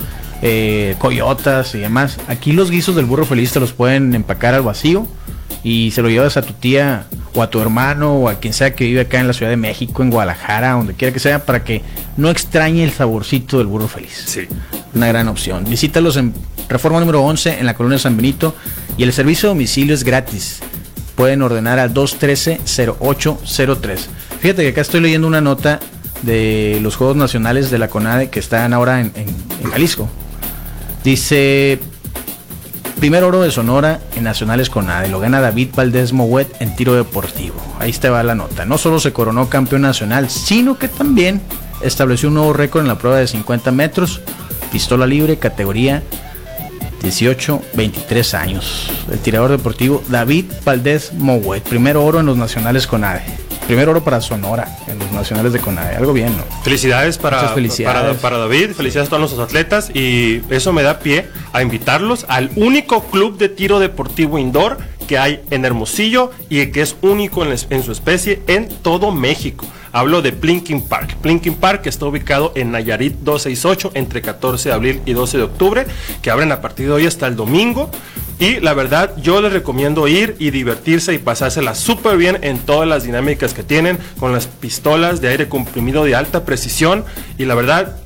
eh, 0.46 0.96
coyotas 1.00 1.74
y 1.74 1.80
demás. 1.80 2.18
Aquí 2.28 2.52
los 2.52 2.70
guisos 2.70 2.96
del 2.98 3.06
burro 3.06 3.26
feliz 3.26 3.52
te 3.54 3.60
los 3.62 3.72
pueden 3.74 4.14
empacar 4.14 4.54
al 4.54 4.62
vacío 4.62 5.08
y 5.64 5.92
se 5.92 6.02
lo 6.02 6.10
llevas 6.10 6.36
a 6.36 6.42
tu 6.42 6.52
tía 6.54 7.06
o 7.34 7.42
a 7.42 7.50
tu 7.50 7.62
hermano 7.62 8.14
o 8.16 8.28
a 8.30 8.36
quien 8.36 8.52
sea 8.54 8.76
que 8.76 8.84
vive 8.84 9.00
acá 9.02 9.20
en 9.22 9.28
la 9.28 9.34
Ciudad 9.34 9.50
de 9.50 9.56
México, 9.58 10.04
en 10.04 10.10
Guadalajara, 10.12 10.74
donde 10.74 10.94
quiera 10.96 11.14
que 11.14 11.20
sea, 11.20 11.46
para 11.46 11.64
que 11.64 11.82
no 12.18 12.30
extrañe 12.30 12.84
el 12.84 12.92
saborcito 12.92 13.58
del 13.58 13.68
burro 13.68 13.88
feliz. 13.88 14.22
sí. 14.28 14.42
Una 14.94 15.08
gran 15.08 15.28
opción. 15.30 15.64
Visítalos 15.64 16.18
en 16.18 16.34
Reforma 16.70 17.00
número 17.00 17.24
11 17.24 17.58
en 17.60 17.66
la 17.66 17.74
colonia 17.74 17.98
San 17.98 18.16
Benito 18.16 18.54
y 18.96 19.02
el 19.04 19.12
servicio 19.12 19.50
de 19.50 19.56
domicilio 19.56 19.96
es 19.96 20.04
gratis. 20.04 20.60
Pueden 21.16 21.42
ordenar 21.42 21.80
al 21.80 21.94
213-0803. 21.96 24.00
Fíjate 24.40 24.62
que 24.64 24.70
acá 24.70 24.82
estoy 24.82 25.02
leyendo 25.02 25.28
una 25.28 25.42
nota 25.42 25.80
de 26.22 26.80
los 26.82 26.96
Juegos 26.96 27.16
Nacionales 27.16 27.72
de 27.72 27.80
la 27.80 27.88
CONADE 27.88 28.30
que 28.30 28.40
están 28.40 28.74
ahora 28.74 29.02
en, 29.02 29.12
en- 29.16 29.30
en 29.64 29.72
Jalisco. 29.72 30.08
Dice, 31.04 31.80
Primer 33.04 33.26
oro 33.26 33.42
de 33.42 33.52
Sonora 33.52 34.00
en 34.16 34.24
nacionales 34.24 34.70
con 34.70 34.90
ADE. 34.90 35.10
Lo 35.10 35.20
gana 35.20 35.42
David 35.42 35.72
Valdés 35.76 36.14
Mouet 36.14 36.48
en 36.62 36.74
tiro 36.74 36.94
deportivo. 36.94 37.56
Ahí 37.78 37.92
te 37.92 38.10
va 38.10 38.24
la 38.24 38.34
nota. 38.34 38.64
No 38.66 38.78
solo 38.78 38.98
se 38.98 39.12
coronó 39.12 39.50
campeón 39.50 39.82
nacional, 39.82 40.30
sino 40.30 40.78
que 40.78 40.88
también 40.88 41.42
estableció 41.82 42.30
un 42.30 42.36
nuevo 42.36 42.54
récord 42.54 42.84
en 42.84 42.88
la 42.88 42.98
prueba 42.98 43.18
de 43.18 43.28
50 43.28 43.72
metros. 43.72 44.22
Pistola 44.72 45.06
libre, 45.06 45.38
categoría 45.38 46.02
18-23 47.02 48.34
años. 48.36 48.90
El 49.12 49.20
tirador 49.20 49.52
deportivo 49.52 50.02
David 50.08 50.46
Valdés 50.64 51.12
Mouet. 51.12 51.62
Primer 51.62 51.98
oro 51.98 52.22
en 52.22 52.26
los 52.26 52.38
nacionales 52.38 52.88
con 52.88 53.04
ADE. 53.04 53.43
Primer 53.68 53.88
oro 53.88 54.04
para 54.04 54.20
Sonora 54.20 54.78
en 54.88 55.00
los 55.00 55.12
nacionales 55.12 55.54
de 55.54 55.60
CONADE. 55.60 55.96
Algo 55.96 56.12
bien, 56.12 56.36
¿no? 56.36 56.44
Felicidades 56.64 57.18
para, 57.18 57.50
felicidades. 57.50 58.18
Para, 58.18 58.38
David, 58.38 58.72
felicidades 58.72 59.08
a 59.08 59.10
todos 59.10 59.22
nuestros 59.22 59.48
atletas 59.48 59.90
y 59.94 60.42
eso 60.50 60.74
me 60.74 60.84
da 60.84 61.00
pie 61.00 61.28
a 61.54 61.62
invitarlos 61.62 62.26
al 62.28 62.52
único 62.56 63.04
club 63.06 63.38
de 63.38 63.48
tiro 63.48 63.80
deportivo 63.80 64.38
indoor 64.38 64.78
que 65.08 65.18
hay 65.18 65.42
en 65.50 65.64
Hermosillo 65.64 66.32
y 66.50 66.66
que 66.68 66.82
es 66.82 66.98
único 67.02 67.46
en, 67.46 67.56
en 67.70 67.84
su 67.84 67.92
especie 67.92 68.42
en 68.48 68.68
todo 68.68 69.12
México. 69.12 69.66
Hablo 69.94 70.24
de 70.24 70.32
Plinking 70.32 70.82
Park. 70.82 71.18
Plinking 71.22 71.54
Park 71.54 71.86
está 71.86 72.08
ubicado 72.08 72.52
en 72.56 72.72
Nayarit 72.72 73.14
268 73.20 73.92
entre 73.94 74.24
14 74.24 74.70
de 74.70 74.76
abril 74.76 75.02
y 75.06 75.14
12 75.14 75.38
de 75.38 75.44
octubre, 75.44 75.86
que 76.22 76.32
abren 76.32 76.52
a 76.52 76.62
partir 76.62 76.88
de 76.88 76.94
hoy 76.94 77.06
hasta 77.06 77.28
el 77.28 77.36
domingo. 77.36 77.92
Y 78.40 78.60
la 78.60 78.74
verdad, 78.74 79.16
yo 79.18 79.42
les 79.42 79.54
recomiendo 79.54 80.08
ir 80.08 80.36
y 80.40 80.52
divertirse 80.52 81.14
y 81.14 81.20
pasársela 81.20 81.76
súper 81.76 82.18
bien 82.18 82.40
en 82.42 82.60
todas 82.60 82.88
las 82.88 83.04
dinámicas 83.04 83.54
que 83.54 83.64
tienen 83.64 83.98
con 84.20 84.34
las 84.34 84.48
pistolas 84.48 85.22
de 85.22 85.30
aire 85.30 85.48
comprimido 85.48 86.04
de 86.04 86.16
alta 86.16 86.44
precisión. 86.44 87.06
Y 87.38 87.46
la 87.46 87.56
verdad, 87.56 87.98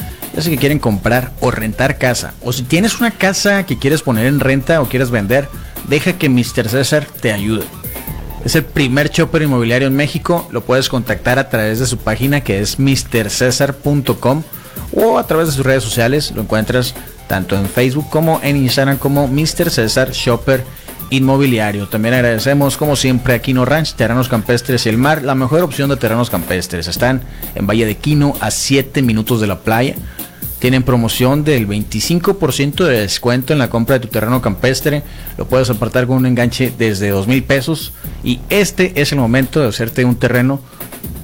ya 0.45 0.50
que 0.50 0.59
quieren 0.59 0.78
comprar 0.78 1.33
o 1.40 1.50
rentar 1.50 1.99
casa, 1.99 2.35
o 2.43 2.52
si 2.52 2.62
tienes 2.62 3.00
una 3.00 3.11
casa 3.11 3.65
que 3.65 3.78
quieres 3.78 4.02
poner 4.02 4.26
en 4.26 4.41
renta 4.41 4.80
o 4.80 4.89
quieres 4.89 5.11
vender, 5.11 5.49
deja 5.89 6.13
que 6.13 6.28
Mr. 6.28 6.69
César 6.69 7.06
te 7.21 7.32
ayude. 7.32 7.65
Es 8.45 8.54
el 8.54 8.65
primer 8.65 9.08
chopper 9.08 9.43
inmobiliario 9.43 9.89
en 9.89 9.97
México. 9.97 10.47
Lo 10.52 10.61
puedes 10.61 10.89
contactar 10.89 11.41
a 11.41 11.49
través 11.49 11.80
de 11.80 11.87
su 11.87 11.99
página 11.99 12.43
que 12.43 12.61
es 12.61 12.78
mrcesar.com 12.78 14.45
o 14.93 15.19
a 15.19 15.26
través 15.26 15.49
de 15.49 15.52
sus 15.54 15.67
redes 15.67 15.82
sociales. 15.82 16.30
Lo 16.32 16.43
encuentras 16.43 16.95
tanto 17.26 17.56
en 17.56 17.67
Facebook 17.67 18.08
como 18.08 18.41
en 18.45 18.56
Instagram 18.56 18.99
como 18.99 19.26
Mr. 19.26 19.71
César 19.71 20.13
Shopper 20.13 20.63
Inmobiliario. 21.11 21.89
También 21.89 22.15
agradecemos, 22.15 22.76
como 22.76 22.97
siempre, 22.97 23.34
a 23.34 23.39
Quino 23.41 23.65
Ranch, 23.65 23.95
Terrenos 23.95 24.28
Campestres 24.28 24.87
y 24.87 24.89
el 24.89 24.99
Mar. 24.99 25.23
La 25.23 25.34
mejor 25.34 25.63
opción 25.63 25.89
de 25.89 25.97
terrenos 25.97 26.30
campestres. 26.30 26.89
Están 26.89 27.23
en 27.54 27.67
Valle 27.67 27.87
de 27.87 27.97
Quino, 27.97 28.34
a 28.41 28.50
7 28.50 29.02
minutos 29.02 29.41
de 29.41 29.47
la 29.47 29.61
playa. 29.61 29.95
Tienen 30.58 30.82
promoción 30.82 31.45
del 31.45 31.69
25% 31.69 32.84
de 32.84 33.00
descuento 33.00 33.52
en 33.52 33.58
la 33.58 33.69
compra 33.69 33.99
de 33.99 34.00
tu 34.00 34.08
terreno 34.08 34.40
campestre. 34.40 35.02
Lo 35.36 35.47
puedes 35.47 35.69
apartar 35.69 36.06
con 36.06 36.16
un 36.16 36.26
enganche 36.26 36.73
desde 36.76 37.10
2 37.10 37.26
mil 37.26 37.42
pesos. 37.42 37.92
Y 38.25 38.40
este 38.49 39.00
es 39.00 39.12
el 39.12 39.19
momento 39.19 39.60
de 39.60 39.69
hacerte 39.69 40.04
un 40.04 40.16
terreno 40.16 40.60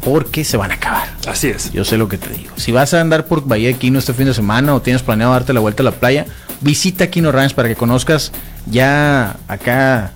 porque 0.04 0.44
se 0.44 0.56
van 0.56 0.70
a 0.70 0.74
acabar. 0.74 1.08
Así 1.26 1.48
es. 1.48 1.72
Yo 1.72 1.84
sé 1.84 1.96
lo 1.96 2.08
que 2.08 2.18
te 2.18 2.28
digo. 2.28 2.52
Si 2.56 2.72
vas 2.72 2.92
a 2.92 3.00
andar 3.00 3.26
por 3.26 3.50
Valle 3.50 3.68
de 3.68 3.74
Quino 3.74 3.98
este 3.98 4.12
fin 4.12 4.26
de 4.26 4.34
semana 4.34 4.74
o 4.74 4.82
tienes 4.82 5.02
planeado 5.02 5.32
darte 5.32 5.52
la 5.52 5.60
vuelta 5.60 5.82
a 5.82 5.84
la 5.84 5.92
playa, 5.92 6.26
visita 6.60 7.08
Quino 7.08 7.32
Ranch 7.32 7.54
para 7.54 7.68
que 7.68 7.76
conozcas 7.76 8.32
ya 8.66 9.36
acá 9.48 10.12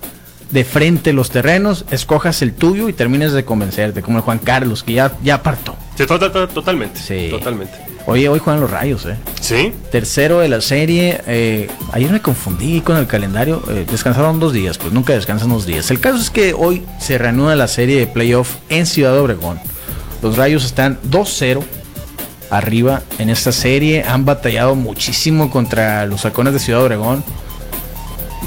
de 0.51 0.63
frente 0.63 1.13
los 1.13 1.29
terrenos, 1.29 1.85
escojas 1.91 2.41
el 2.41 2.53
tuyo 2.53 2.89
y 2.89 2.93
termines 2.93 3.33
de 3.33 3.43
convencerte, 3.43 4.01
como 4.01 4.17
el 4.17 4.23
Juan 4.23 4.39
Carlos, 4.39 4.83
que 4.83 4.93
ya, 4.93 5.13
ya 5.23 5.35
apartó. 5.35 5.75
Sí, 5.97 6.05
totalmente. 6.05 6.99
Sí. 6.99 7.27
Totalmente. 7.29 7.86
Oye, 8.07 8.29
hoy 8.29 8.39
juegan 8.39 8.61
los 8.61 8.71
rayos, 8.71 9.05
¿eh? 9.05 9.17
Sí. 9.41 9.73
Tercero 9.91 10.39
de 10.39 10.47
la 10.47 10.61
serie. 10.61 11.21
Eh, 11.27 11.69
ayer 11.91 12.09
me 12.09 12.21
confundí 12.21 12.79
con 12.79 12.95
el 12.95 13.05
calendario. 13.05 13.61
Eh, 13.67 13.85
descansaron 13.89 14.39
dos 14.39 14.53
días, 14.53 14.77
pues 14.77 14.93
nunca 14.93 15.11
descansan 15.11 15.49
dos 15.49 15.65
días. 15.65 15.91
El 15.91 15.99
caso 15.99 16.17
es 16.17 16.29
que 16.29 16.53
hoy 16.53 16.85
se 17.01 17.17
reanuda 17.17 17.57
la 17.57 17.67
serie 17.67 17.99
de 17.99 18.07
playoff 18.07 18.55
en 18.69 18.85
Ciudad 18.85 19.19
Obregón. 19.19 19.59
Los 20.21 20.37
rayos 20.37 20.63
están 20.63 20.97
2-0 21.11 21.61
arriba 22.49 23.01
en 23.19 23.29
esta 23.29 23.51
serie. 23.51 24.05
Han 24.07 24.23
batallado 24.23 24.75
muchísimo 24.75 25.51
contra 25.51 26.05
los 26.05 26.23
halcones 26.23 26.53
de 26.53 26.59
Ciudad 26.59 26.83
Obregón. 26.83 27.25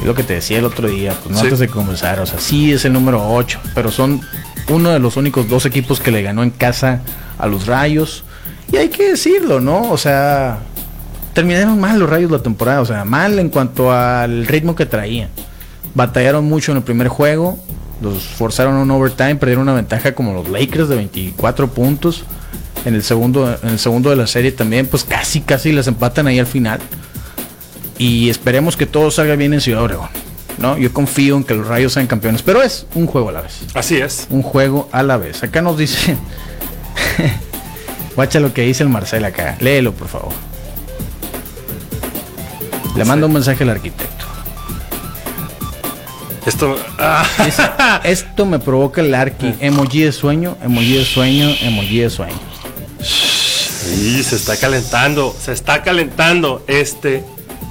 Y 0.02 0.06
lo 0.06 0.14
que 0.14 0.22
te 0.22 0.32
decía 0.32 0.56
el 0.56 0.64
otro 0.64 0.88
día, 0.88 1.12
pues 1.22 1.34
no 1.34 1.38
antes 1.42 1.58
de 1.58 1.68
comenzar, 1.68 2.18
o 2.20 2.24
sea, 2.24 2.40
sí 2.40 2.72
es 2.72 2.86
el 2.86 2.94
número 2.94 3.30
8, 3.30 3.60
pero 3.74 3.90
son 3.90 4.22
uno 4.70 4.88
de 4.88 4.98
los 4.98 5.18
únicos 5.18 5.50
dos 5.50 5.66
equipos 5.66 6.00
que 6.00 6.10
le 6.10 6.22
ganó 6.22 6.42
en 6.42 6.48
casa 6.50 7.02
a 7.36 7.46
los 7.46 7.66
Rayos. 7.66 8.24
Y 8.72 8.76
hay 8.76 8.88
que 8.88 9.10
decirlo, 9.10 9.60
¿no? 9.60 9.90
O 9.90 9.98
sea, 9.98 10.60
terminaron 11.32 11.80
mal 11.80 11.98
los 11.98 12.08
Rayos 12.08 12.30
la 12.30 12.42
temporada, 12.42 12.80
o 12.80 12.86
sea, 12.86 13.04
mal 13.04 13.38
en 13.38 13.48
cuanto 13.48 13.92
al 13.92 14.46
ritmo 14.46 14.74
que 14.74 14.86
traían. 14.86 15.28
Batallaron 15.94 16.44
mucho 16.44 16.72
en 16.72 16.78
el 16.78 16.84
primer 16.84 17.08
juego, 17.08 17.58
los 18.00 18.22
forzaron 18.22 18.76
a 18.76 18.82
un 18.82 18.90
overtime, 18.90 19.36
perdieron 19.36 19.62
una 19.62 19.74
ventaja 19.74 20.14
como 20.14 20.32
los 20.32 20.48
Lakers 20.48 20.88
de 20.88 20.96
24 20.96 21.68
puntos. 21.68 22.24
En 22.84 22.94
el 22.94 23.02
segundo, 23.02 23.58
en 23.62 23.70
el 23.70 23.78
segundo 23.78 24.08
de 24.10 24.16
la 24.16 24.26
serie 24.26 24.52
también, 24.52 24.86
pues 24.86 25.04
casi, 25.04 25.40
casi 25.42 25.72
les 25.72 25.86
empatan 25.86 26.26
ahí 26.28 26.38
al 26.38 26.46
final. 26.46 26.80
Y 27.98 28.30
esperemos 28.30 28.76
que 28.76 28.86
todo 28.86 29.10
salga 29.10 29.36
bien 29.36 29.52
en 29.52 29.60
Ciudad 29.60 29.82
Obregón. 29.82 30.08
¿no? 30.58 30.78
Yo 30.78 30.92
confío 30.92 31.36
en 31.36 31.44
que 31.44 31.54
los 31.54 31.66
Rayos 31.66 31.92
sean 31.92 32.06
campeones, 32.06 32.42
pero 32.42 32.62
es 32.62 32.86
un 32.94 33.06
juego 33.06 33.30
a 33.30 33.32
la 33.32 33.40
vez. 33.42 33.60
Así 33.74 33.96
es. 33.96 34.26
Un 34.30 34.42
juego 34.42 34.88
a 34.92 35.02
la 35.02 35.16
vez. 35.16 35.42
Acá 35.42 35.60
nos 35.60 35.76
dice 35.76 36.16
Guacha 38.20 38.38
lo 38.38 38.52
que 38.52 38.60
dice 38.60 38.82
el 38.82 38.90
Marcel 38.90 39.24
acá. 39.24 39.56
Léelo, 39.60 39.94
por 39.94 40.06
favor. 40.06 40.34
Le 42.94 43.02
mando 43.06 43.28
un 43.28 43.32
mensaje 43.32 43.62
al 43.62 43.70
arquitecto. 43.70 44.26
Esto. 46.44 46.76
Ah. 46.98 48.02
esto 48.04 48.44
me 48.44 48.58
provoca 48.58 49.00
el 49.00 49.14
arqui. 49.14 49.54
Emoji 49.60 50.02
de 50.02 50.12
sueño, 50.12 50.58
emoji 50.62 50.98
de 50.98 51.04
sueño, 51.06 51.48
emoji 51.62 52.00
de 52.00 52.10
sueño. 52.10 52.38
Sí, 53.00 54.22
se 54.22 54.36
está 54.36 54.54
calentando. 54.58 55.34
Se 55.42 55.52
está 55.52 55.82
calentando 55.82 56.62
este. 56.66 57.24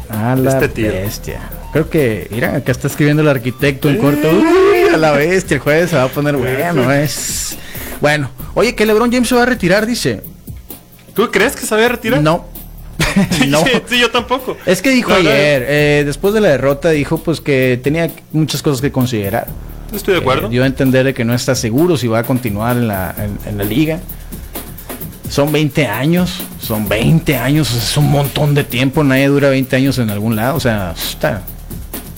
A 0.09 0.35
la 0.35 0.59
este 0.59 0.81
bestia. 0.81 1.41
Creo 1.73 1.91
que, 1.91 2.27
mira, 2.31 2.55
acá 2.55 2.71
está 2.71 2.87
escribiendo 2.87 3.21
el 3.21 3.29
arquitecto 3.29 3.87
en 3.87 3.99
corto. 3.99 4.27
Uy, 4.27 4.91
a 4.91 4.97
la 4.97 5.11
bestia, 5.11 5.57
el 5.57 5.61
jueves 5.61 5.91
se 5.91 5.95
va 5.95 6.05
a 6.05 6.07
poner 6.07 6.35
bueno. 6.35 6.91
Es. 6.91 7.55
Bueno, 8.01 8.31
oye, 8.55 8.73
que 8.73 8.87
LeBron 8.87 9.11
James 9.11 9.29
se 9.29 9.35
va 9.35 9.43
a 9.43 9.45
retirar, 9.45 9.85
dice. 9.85 10.23
¿Tú 11.13 11.29
crees 11.31 11.55
que 11.55 11.65
se 11.65 11.75
va 11.75 11.85
a 11.85 11.89
retirar? 11.89 12.21
No. 12.21 12.45
no. 13.47 13.63
Sí, 13.87 13.99
yo 13.99 14.11
tampoco. 14.11 14.57
Es 14.65 14.81
que 14.81 14.89
dijo 14.89 15.13
ayer, 15.13 15.65
eh, 15.67 16.03
después 16.05 16.33
de 16.33 16.41
la 16.41 16.49
derrota, 16.49 16.89
dijo 16.89 17.17
pues 17.17 17.41
que 17.41 17.79
tenía 17.81 18.09
muchas 18.31 18.61
cosas 18.61 18.81
que 18.81 18.91
considerar. 18.91 19.47
Estoy 19.93 20.15
de 20.15 20.19
acuerdo. 20.19 20.47
Eh, 20.47 20.49
dio 20.49 20.63
a 20.63 20.67
entender 20.67 21.05
de 21.05 21.13
que 21.13 21.25
no 21.25 21.33
está 21.33 21.55
seguro 21.55 21.97
si 21.97 22.07
va 22.07 22.19
a 22.19 22.23
continuar 22.23 22.77
en 22.77 22.87
la, 22.87 23.15
en, 23.45 23.57
la 23.57 23.63
liga. 23.63 23.99
Son 25.29 25.51
20 25.51 25.85
años, 25.85 26.41
son 26.59 26.89
20 26.89 27.37
años, 27.37 27.71
es 27.73 27.97
un 27.97 28.09
montón 28.09 28.55
de 28.55 28.63
tiempo, 28.63 29.03
nadie 29.03 29.27
dura 29.27 29.49
20 29.49 29.75
años 29.75 29.99
en 29.99 30.09
algún 30.09 30.35
lado, 30.35 30.55
o 30.55 30.59
sea, 30.59 30.95
está 30.97 31.43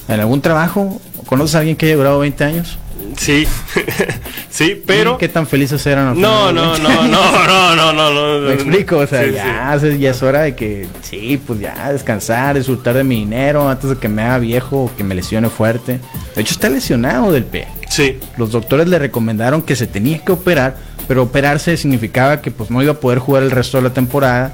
en 0.08 0.17
algún 0.17 0.41
trabajo, 0.41 1.01
¿conoces 1.25 1.56
a 1.56 1.60
alguien 1.60 1.75
que 1.75 1.88
haya 1.88 1.97
durado 1.97 2.19
20 2.19 2.43
años? 2.45 2.77
Sí, 3.17 3.45
sí, 4.51 4.81
pero... 4.85 5.17
¿Qué 5.17 5.27
tan 5.27 5.47
felices 5.47 5.85
eran? 5.87 6.19
No, 6.19 6.51
no, 6.51 6.77
no, 6.77 7.07
no, 7.07 7.07
no, 7.07 7.75
no, 7.75 7.93
no, 7.93 8.39
no. 8.39 8.39
Me 8.47 8.53
explico, 8.53 8.97
o 8.97 9.07
sea, 9.07 9.25
ya, 9.25 9.77
ya 9.77 10.11
es 10.11 10.21
hora 10.21 10.41
de 10.41 10.55
que, 10.55 10.87
sí, 11.01 11.41
pues 11.45 11.59
ya, 11.59 11.91
descansar, 11.91 12.57
disfrutar 12.57 12.95
de 12.95 13.03
mi 13.03 13.15
dinero 13.15 13.67
antes 13.67 13.89
de 13.89 13.97
que 13.97 14.09
me 14.09 14.21
haga 14.21 14.37
viejo 14.39 14.83
o 14.83 14.95
que 14.95 15.03
me 15.03 15.15
lesione 15.15 15.49
fuerte. 15.49 15.99
De 16.35 16.41
hecho, 16.41 16.53
está 16.53 16.69
lesionado 16.69 17.31
del 17.31 17.45
pie. 17.45 17.67
Sí. 17.89 18.19
Los 18.37 18.51
doctores 18.51 18.87
le 18.87 18.99
recomendaron 18.99 19.61
que 19.61 19.75
se 19.75 19.87
tenía 19.87 20.19
que 20.19 20.31
operar, 20.31 20.77
pero 21.07 21.23
operarse 21.23 21.75
significaba 21.77 22.41
que 22.41 22.51
pues 22.51 22.69
no 22.69 22.81
iba 22.81 22.93
a 22.93 22.99
poder 22.99 23.19
jugar 23.19 23.43
el 23.43 23.51
resto 23.51 23.77
de 23.77 23.83
la 23.83 23.93
temporada. 23.93 24.53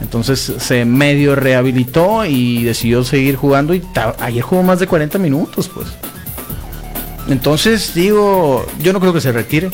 Entonces 0.00 0.54
se 0.58 0.84
medio 0.86 1.34
rehabilitó 1.34 2.24
y 2.24 2.64
decidió 2.64 3.04
seguir 3.04 3.36
jugando 3.36 3.74
y 3.74 3.82
ayer 4.20 4.42
jugó 4.42 4.62
más 4.62 4.80
de 4.80 4.86
40 4.86 5.18
minutos, 5.18 5.70
pues. 5.72 5.88
Entonces 7.30 7.94
digo, 7.94 8.66
yo 8.82 8.92
no 8.92 9.00
creo 9.00 9.12
que 9.12 9.20
se 9.20 9.32
retire. 9.32 9.70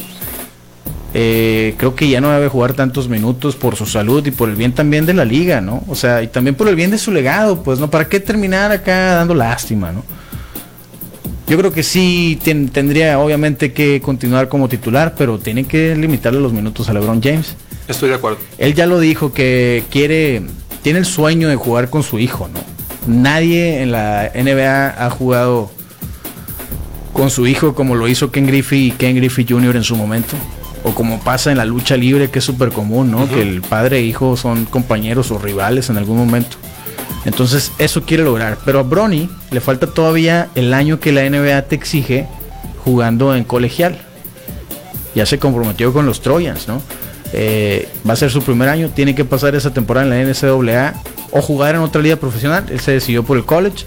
Eh, 1.15 1.75
creo 1.79 1.95
que 1.95 2.09
ya 2.09 2.21
no 2.21 2.31
debe 2.31 2.49
jugar 2.49 2.75
tantos 2.75 3.09
minutos 3.09 3.57
por 3.57 3.75
su 3.75 3.87
salud 3.87 4.27
y 4.27 4.31
por 4.31 4.51
el 4.51 4.55
bien 4.55 4.73
también 4.73 5.07
de 5.07 5.15
la 5.15 5.25
liga, 5.25 5.63
¿no? 5.63 5.83
O 5.89 5.95
sea, 5.95 6.23
y 6.23 6.29
también 6.29 6.55
por 6.55 6.69
el 6.69 6.77
bien 6.77 6.91
de 6.91 6.99
su 6.99 7.11
legado, 7.11 7.63
pues, 7.63 7.79
¿no? 7.79 7.91
¿Para 7.91 8.07
qué 8.07 8.21
terminar 8.21 8.71
acá 8.71 9.15
dando 9.15 9.35
lástima, 9.35 9.93
¿no? 9.93 10.05
Yo 11.47 11.57
creo 11.57 11.73
que 11.73 11.83
sí 11.83 12.39
tendría 12.43 13.19
obviamente 13.19 13.73
que 13.73 14.01
continuar 14.01 14.49
como 14.49 14.69
titular, 14.69 15.15
pero 15.17 15.39
tiene 15.39 15.65
que 15.65 15.95
limitarle 15.95 16.41
los 16.41 16.53
minutos 16.53 16.89
a 16.89 16.93
LeBron 16.93 17.23
James. 17.23 17.55
Estoy 17.89 18.09
de 18.11 18.17
acuerdo. 18.17 18.39
Él 18.59 18.75
ya 18.75 18.87
lo 18.87 18.99
dijo 18.99 19.33
que 19.33 19.85
quiere, 19.91 20.43
tiene 20.83 20.99
el 20.99 21.07
sueño 21.07 21.49
de 21.49 21.57
jugar 21.57 21.89
con 21.89 22.03
su 22.03 22.19
hijo, 22.19 22.49
¿no? 22.49 22.61
Nadie 23.07 23.81
en 23.81 23.93
la 23.93 24.33
NBA 24.35 25.07
ha 25.07 25.09
jugado 25.09 25.71
con 27.17 27.31
su 27.31 27.47
hijo 27.47 27.75
como 27.75 27.95
lo 27.95 28.09
hizo 28.09 28.31
Ken 28.31 28.47
Griffey 28.47 28.89
y 28.89 28.91
Ken 28.91 29.17
Griffey 29.17 29.47
Jr. 29.49 29.75
en 29.77 29.85
su 29.85 29.97
momento. 29.97 30.37
O 30.85 30.95
como 30.95 31.19
pasa 31.19 31.51
en 31.51 31.57
la 31.57 31.65
lucha 31.65 31.97
libre, 31.97 32.31
que 32.31 32.41
es 32.41 32.45
súper 32.45 32.71
común, 32.71 33.11
¿no? 33.11 33.27
Que 33.27 33.41
el 33.41 33.63
padre 33.63 33.99
e 33.99 34.03
hijo 34.03 34.37
son 34.37 34.67
compañeros 34.67 35.31
o 35.31 35.39
rivales 35.39 35.89
en 35.89 35.97
algún 35.97 36.19
momento. 36.19 36.59
Entonces, 37.25 37.73
eso 37.79 38.03
quiere 38.03 38.23
lograr. 38.23 38.59
Pero 38.67 38.81
a 38.81 38.83
Bronny 38.83 39.31
le 39.51 39.61
falta 39.63 39.87
todavía 39.87 40.49
el 40.55 40.75
año 40.75 41.01
que 41.01 41.11
la 41.11 41.29
NBA 41.29 41.63
te 41.63 41.75
exige 41.75 42.29
jugando 42.85 43.35
en 43.35 43.45
colegial. 43.45 43.97
Ya 45.15 45.25
se 45.25 45.39
comprometió 45.39 45.95
con 45.95 46.05
los 46.05 46.21
Trojans, 46.21 46.69
¿no? 46.69 46.83
Eh, 47.33 47.89
va 48.09 48.13
a 48.13 48.17
ser 48.17 48.31
su 48.31 48.43
primer 48.43 48.69
año, 48.69 48.91
tiene 48.91 49.15
que 49.15 49.25
pasar 49.25 49.55
esa 49.55 49.73
temporada 49.73 50.07
en 50.07 50.11
la 50.11 50.33
NCAA 50.33 50.95
o 51.31 51.41
jugar 51.41 51.77
en 51.77 51.81
otra 51.81 52.03
liga 52.03 52.17
profesional. 52.17 52.67
Él 52.69 52.79
se 52.79 52.93
decidió 52.93 53.23
por 53.25 53.39
el 53.39 53.47
college. 53.47 53.87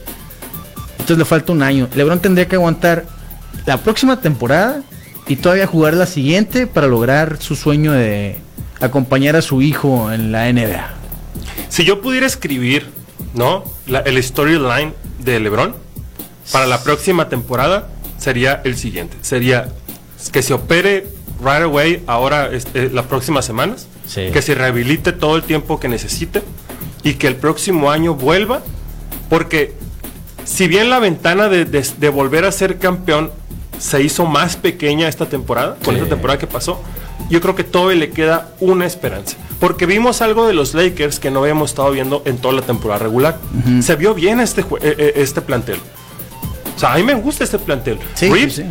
Entonces 0.93 1.19
le 1.19 1.25
falta 1.25 1.53
un 1.53 1.61
año. 1.61 1.87
LeBron 1.93 2.19
tendría 2.19 2.47
que 2.47 2.55
aguantar 2.55 3.18
la 3.65 3.77
próxima 3.77 4.19
temporada 4.21 4.81
y 5.27 5.35
todavía 5.35 5.67
jugar 5.67 5.93
la 5.93 6.05
siguiente 6.05 6.67
para 6.67 6.87
lograr 6.87 7.37
su 7.39 7.55
sueño 7.55 7.91
de 7.91 8.37
acompañar 8.79 9.35
a 9.35 9.41
su 9.41 9.61
hijo 9.61 10.11
en 10.11 10.31
la 10.31 10.51
NBA. 10.51 10.89
Si 11.69 11.83
yo 11.85 12.01
pudiera 12.01 12.25
escribir, 12.25 12.87
¿no? 13.33 13.63
el 14.05 14.23
storyline 14.23 14.93
de 15.19 15.39
LeBron 15.39 15.75
para 16.51 16.65
la 16.65 16.81
próxima 16.81 17.29
temporada 17.29 17.89
sería 18.17 18.61
el 18.63 18.75
siguiente. 18.75 19.17
Sería 19.21 19.69
que 20.31 20.41
se 20.41 20.53
opere 20.53 21.07
right 21.39 21.63
away 21.63 22.03
ahora 22.07 22.49
este, 22.51 22.89
las 22.89 23.05
próximas 23.05 23.45
semanas, 23.45 23.87
que 24.13 24.41
se 24.41 24.55
rehabilite 24.55 25.11
todo 25.11 25.35
el 25.35 25.43
tiempo 25.43 25.79
que 25.79 25.87
necesite 25.87 26.41
y 27.03 27.13
que 27.13 27.27
el 27.27 27.35
próximo 27.35 27.91
año 27.91 28.15
vuelva, 28.15 28.61
porque 29.29 29.75
si 30.43 30.67
bien 30.67 30.89
la 30.89 30.99
ventana 30.99 31.47
de, 31.47 32.09
volver 32.09 32.45
a 32.45 32.51
ser 32.51 32.79
campeón 32.79 33.31
se 33.79 34.03
hizo 34.03 34.25
más 34.25 34.55
pequeña 34.55 35.07
esta 35.07 35.27
temporada, 35.27 35.77
con 35.83 35.95
esta 35.95 36.09
temporada 36.09 36.37
que 36.37 36.47
pasó, 36.47 36.83
yo 37.29 37.41
creo 37.41 37.55
que 37.55 37.63
todavía 37.63 37.97
le 37.97 38.09
queda 38.11 38.49
una 38.59 38.85
esperanza. 38.85 39.37
Porque 39.59 39.85
vimos 39.85 40.21
algo 40.21 40.47
de 40.47 40.53
los 40.53 40.73
Lakers 40.73 41.19
que 41.19 41.31
no 41.31 41.41
habíamos 41.41 41.71
estado 41.71 41.91
viendo 41.91 42.21
en 42.25 42.37
toda 42.37 42.53
la 42.53 42.61
temporada 42.61 42.99
regular. 42.99 43.37
Se 43.81 43.95
vio 43.95 44.13
bien 44.13 44.39
este, 44.39 44.61
eh, 44.61 44.65
eh, 44.81 45.13
este 45.15 45.41
plantel. 45.41 45.79
O 46.75 46.79
sea, 46.79 46.93
a 46.93 46.97
mí 46.97 47.03
me 47.03 47.13
gusta 47.13 47.43
este 47.43 47.59
plantel. 47.59 47.99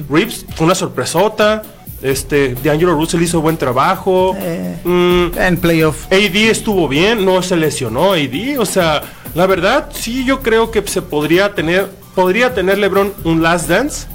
Reeves, 0.08 0.46
fue 0.54 0.64
una 0.64 0.74
sorpresota. 0.74 1.62
Este, 2.00 2.54
D'Angelo 2.54 2.94
Russell 2.94 3.20
hizo 3.22 3.40
buen 3.40 3.56
trabajo. 3.56 4.34
Eh, 4.38 4.78
mm, 4.82 5.38
en 5.38 5.56
playoff. 5.58 6.06
AD 6.06 6.36
estuvo 6.50 6.88
bien, 6.88 7.24
no 7.24 7.42
se 7.42 7.56
lesionó 7.56 8.12
AD. 8.12 8.58
O 8.58 8.66
sea, 8.66 9.02
la 9.34 9.46
verdad, 9.46 9.90
sí, 9.92 10.24
yo 10.24 10.40
creo 10.40 10.70
que 10.70 10.82
se 10.86 11.02
podría 11.02 11.54
tener, 11.54 11.90
podría 12.14 12.54
tener 12.54 12.78
LeBron 12.78 13.12
un 13.24 13.42
last 13.42 13.68
dance. 13.68 14.06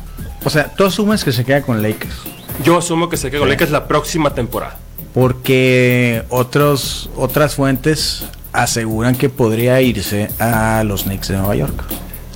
O 0.45 0.49
sea, 0.49 0.73
tú 0.73 0.86
asumes 0.86 1.23
que 1.23 1.32
se 1.32 1.45
queda 1.45 1.62
con 1.62 1.82
Lakers. 1.82 2.15
Yo 2.63 2.77
asumo 2.77 3.10
que 3.10 3.17
se 3.17 3.29
queda 3.32 3.39
con 3.39 3.49
Lakers 3.49 3.71
la 3.71 3.88
próxima 3.88 4.34
temporada. 4.34 4.77
Porque 5.13 6.23
otros, 6.29 7.10
otras 7.15 7.56
fuentes 7.56 8.25
aseguran 8.51 9.15
que 9.15 9.29
podría 9.29 9.82
irse 9.82 10.29
a 10.39 10.84
los 10.86 11.03
Knicks 11.03 11.29
de 11.29 11.38
Nueva 11.38 11.56
York. 11.56 11.84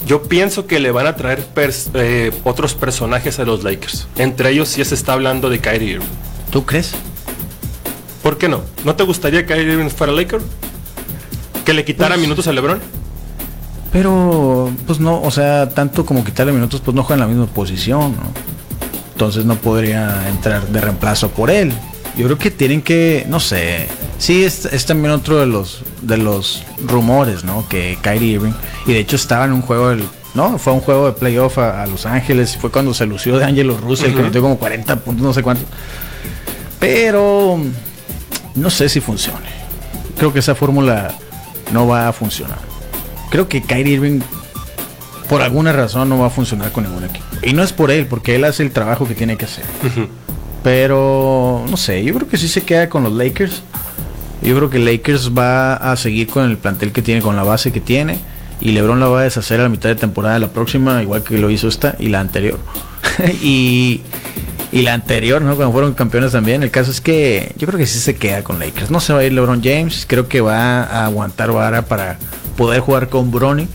Yo 0.06 0.24
pienso 0.24 0.68
que 0.68 0.80
le 0.80 0.92
van 0.92 1.06
a 1.06 1.16
traer 1.16 1.46
eh, 1.94 2.32
otros 2.44 2.76
personajes 2.76 3.40
a 3.40 3.46
los 3.46 3.64
Lakers. 3.64 4.08
Entre 4.18 4.52
ellos 4.52 4.76
ya 4.76 4.86
se 4.86 4.96
está 4.96 5.14
hablando 5.14 5.50
de 5.50 5.60
Kyrie 5.60 5.94
Irving. 5.94 6.08
¿Tú 6.50 6.66
crees? 6.66 6.94
¿Por 8.24 8.38
qué 8.38 8.48
no? 8.48 8.62
¿No 8.84 8.96
te 8.96 9.04
gustaría 9.04 9.46
que 9.46 9.54
Kyrie 9.54 9.74
Irving 9.74 9.90
fuera 9.90 10.14
Laker? 10.14 10.42
¿Que 11.66 11.74
le 11.74 11.84
quitara 11.84 12.16
pues, 12.16 12.22
minutos 12.22 12.48
a 12.48 12.54
LeBron? 12.54 12.80
Pero, 13.92 14.70
pues 14.86 15.00
no, 15.00 15.22
o 15.22 15.32
sea, 15.32 15.70
tanto 15.70 16.06
como 16.06 16.24
quitarle 16.24 16.52
minutos, 16.52 16.82
pues 16.84 16.94
no 16.94 17.04
juega 17.04 17.24
en 17.24 17.30
la 17.30 17.34
misma 17.34 17.54
posición, 17.54 18.16
¿no? 18.16 18.32
Entonces 19.14 19.46
no 19.46 19.56
podría 19.56 20.30
entrar 20.30 20.68
de 20.68 20.82
reemplazo 20.82 21.30
por 21.30 21.50
él. 21.50 21.74
Yo 22.16 22.26
creo 22.26 22.38
que 22.38 22.52
tienen 22.52 22.82
que, 22.82 23.26
no 23.30 23.40
sé, 23.40 23.88
sí 24.18 24.44
es, 24.44 24.86
también 24.86 25.12
otro 25.12 25.40
de 25.40 25.46
los 25.46 25.84
de 26.02 26.18
los 26.18 26.64
rumores, 26.86 27.44
¿no? 27.44 27.68
Que 27.70 27.98
Kyrie 28.02 28.34
Irving 28.34 28.54
y 28.86 28.94
de 28.94 29.00
hecho 29.00 29.16
estaba 29.16 29.46
en 29.46 29.54
un 29.54 29.62
juego 29.62 29.90
del 29.90 30.04
no, 30.38 30.60
fue 30.60 30.74
un 30.74 30.82
juego 30.82 31.08
de 31.08 31.14
playoff 31.14 31.58
a, 31.58 31.88
Los 31.88 32.06
Ángeles, 32.06 32.58
fue 32.58 32.70
cuando 32.70 32.94
se 32.94 33.08
lució 33.08 33.40
de 33.40 33.46
Angelo 33.46 33.76
Russell, 33.76 34.14
que 34.14 34.22
metió 34.22 34.40
como 34.40 34.60
40 34.60 34.98
puntos, 34.98 35.24
no 35.24 35.34
sé 35.34 35.42
cuánto. 35.42 35.64
Pero 36.80 37.58
no 38.54 38.70
sé 38.70 38.88
si 38.88 39.00
funcione. 39.00 39.48
Creo 40.16 40.32
que 40.32 40.40
esa 40.40 40.54
fórmula 40.54 41.12
no 41.74 41.88
va 41.88 42.08
a 42.08 42.14
funcionar. 42.14 42.60
Creo 43.30 43.48
que 43.48 43.62
Kyrie 43.62 43.94
Irving 43.94 44.22
por 45.28 45.42
alguna 45.42 45.74
razón 45.74 46.10
no 46.10 46.20
va 46.20 46.28
a 46.28 46.30
funcionar 46.30 46.72
con 46.72 46.86
ningún 46.86 47.04
equipo. 47.04 47.26
Y 47.44 47.54
no 47.54 47.64
es 47.64 47.74
por 47.74 47.92
él, 47.92 48.08
porque 48.08 48.36
él 48.36 48.44
hace 48.44 48.64
el 48.64 48.72
trabajo 48.72 49.08
que 49.08 49.16
tiene 49.16 49.38
que 49.38 49.46
hacer. 49.46 49.66
Pero, 50.64 51.66
no 51.70 51.78
sé, 51.78 52.04
yo 52.04 52.14
creo 52.14 52.28
que 52.28 52.38
sí 52.38 52.48
se 52.48 52.62
queda 52.62 52.90
con 52.90 53.04
los 53.04 53.14
Lakers. 53.14 53.62
Yo 54.42 54.56
creo 54.56 54.70
que 54.70 54.80
Lakers 54.80 55.32
va 55.38 55.76
a 55.76 55.96
seguir 55.96 56.28
con 56.28 56.50
el 56.50 56.58
plantel 56.58 56.92
que 56.92 57.02
tiene, 57.02 57.22
con 57.22 57.36
la 57.36 57.44
base 57.44 57.72
que 57.72 57.82
tiene. 57.82 58.20
Y 58.60 58.72
LeBron 58.72 59.00
la 59.00 59.08
va 59.08 59.22
a 59.22 59.24
deshacer 59.24 59.60
a 59.60 59.64
la 59.64 59.70
mitad 59.70 59.90
de 59.90 59.96
temporada 59.96 60.40
la 60.40 60.50
próxima, 60.50 61.02
igual 61.02 61.24
que 61.24 61.38
lo 61.38 61.50
hizo 61.50 61.68
esta 61.68 61.96
y 62.00 62.08
la 62.10 62.22
anterior. 62.22 62.60
y, 63.42 64.02
y 64.72 64.82
la 64.82 64.94
anterior, 64.94 65.42
¿no? 65.42 65.56
Cuando 65.56 65.74
fueron 65.74 65.94
campeones 65.94 66.32
también. 66.32 66.64
El 66.64 66.72
caso 66.72 66.92
es 66.92 67.02
que 67.02 67.54
yo 67.58 67.68
creo 67.68 67.78
que 67.78 67.86
sí 67.86 68.00
se 68.00 68.16
queda 68.16 68.44
con 68.44 68.60
Lakers. 68.60 68.90
No 68.90 69.00
se 69.00 69.14
va 69.14 69.20
a 69.20 69.24
ir 69.24 69.34
LeBron 69.34 69.62
James. 69.64 70.06
Creo 70.08 70.28
que 70.28 70.42
va 70.42 70.84
a 70.84 71.06
aguantar 71.06 71.52
vara 71.52 71.84
para 71.84 72.18
poder 72.58 72.82
jugar 72.82 73.08
con 73.08 73.32
Bronny 73.32 73.68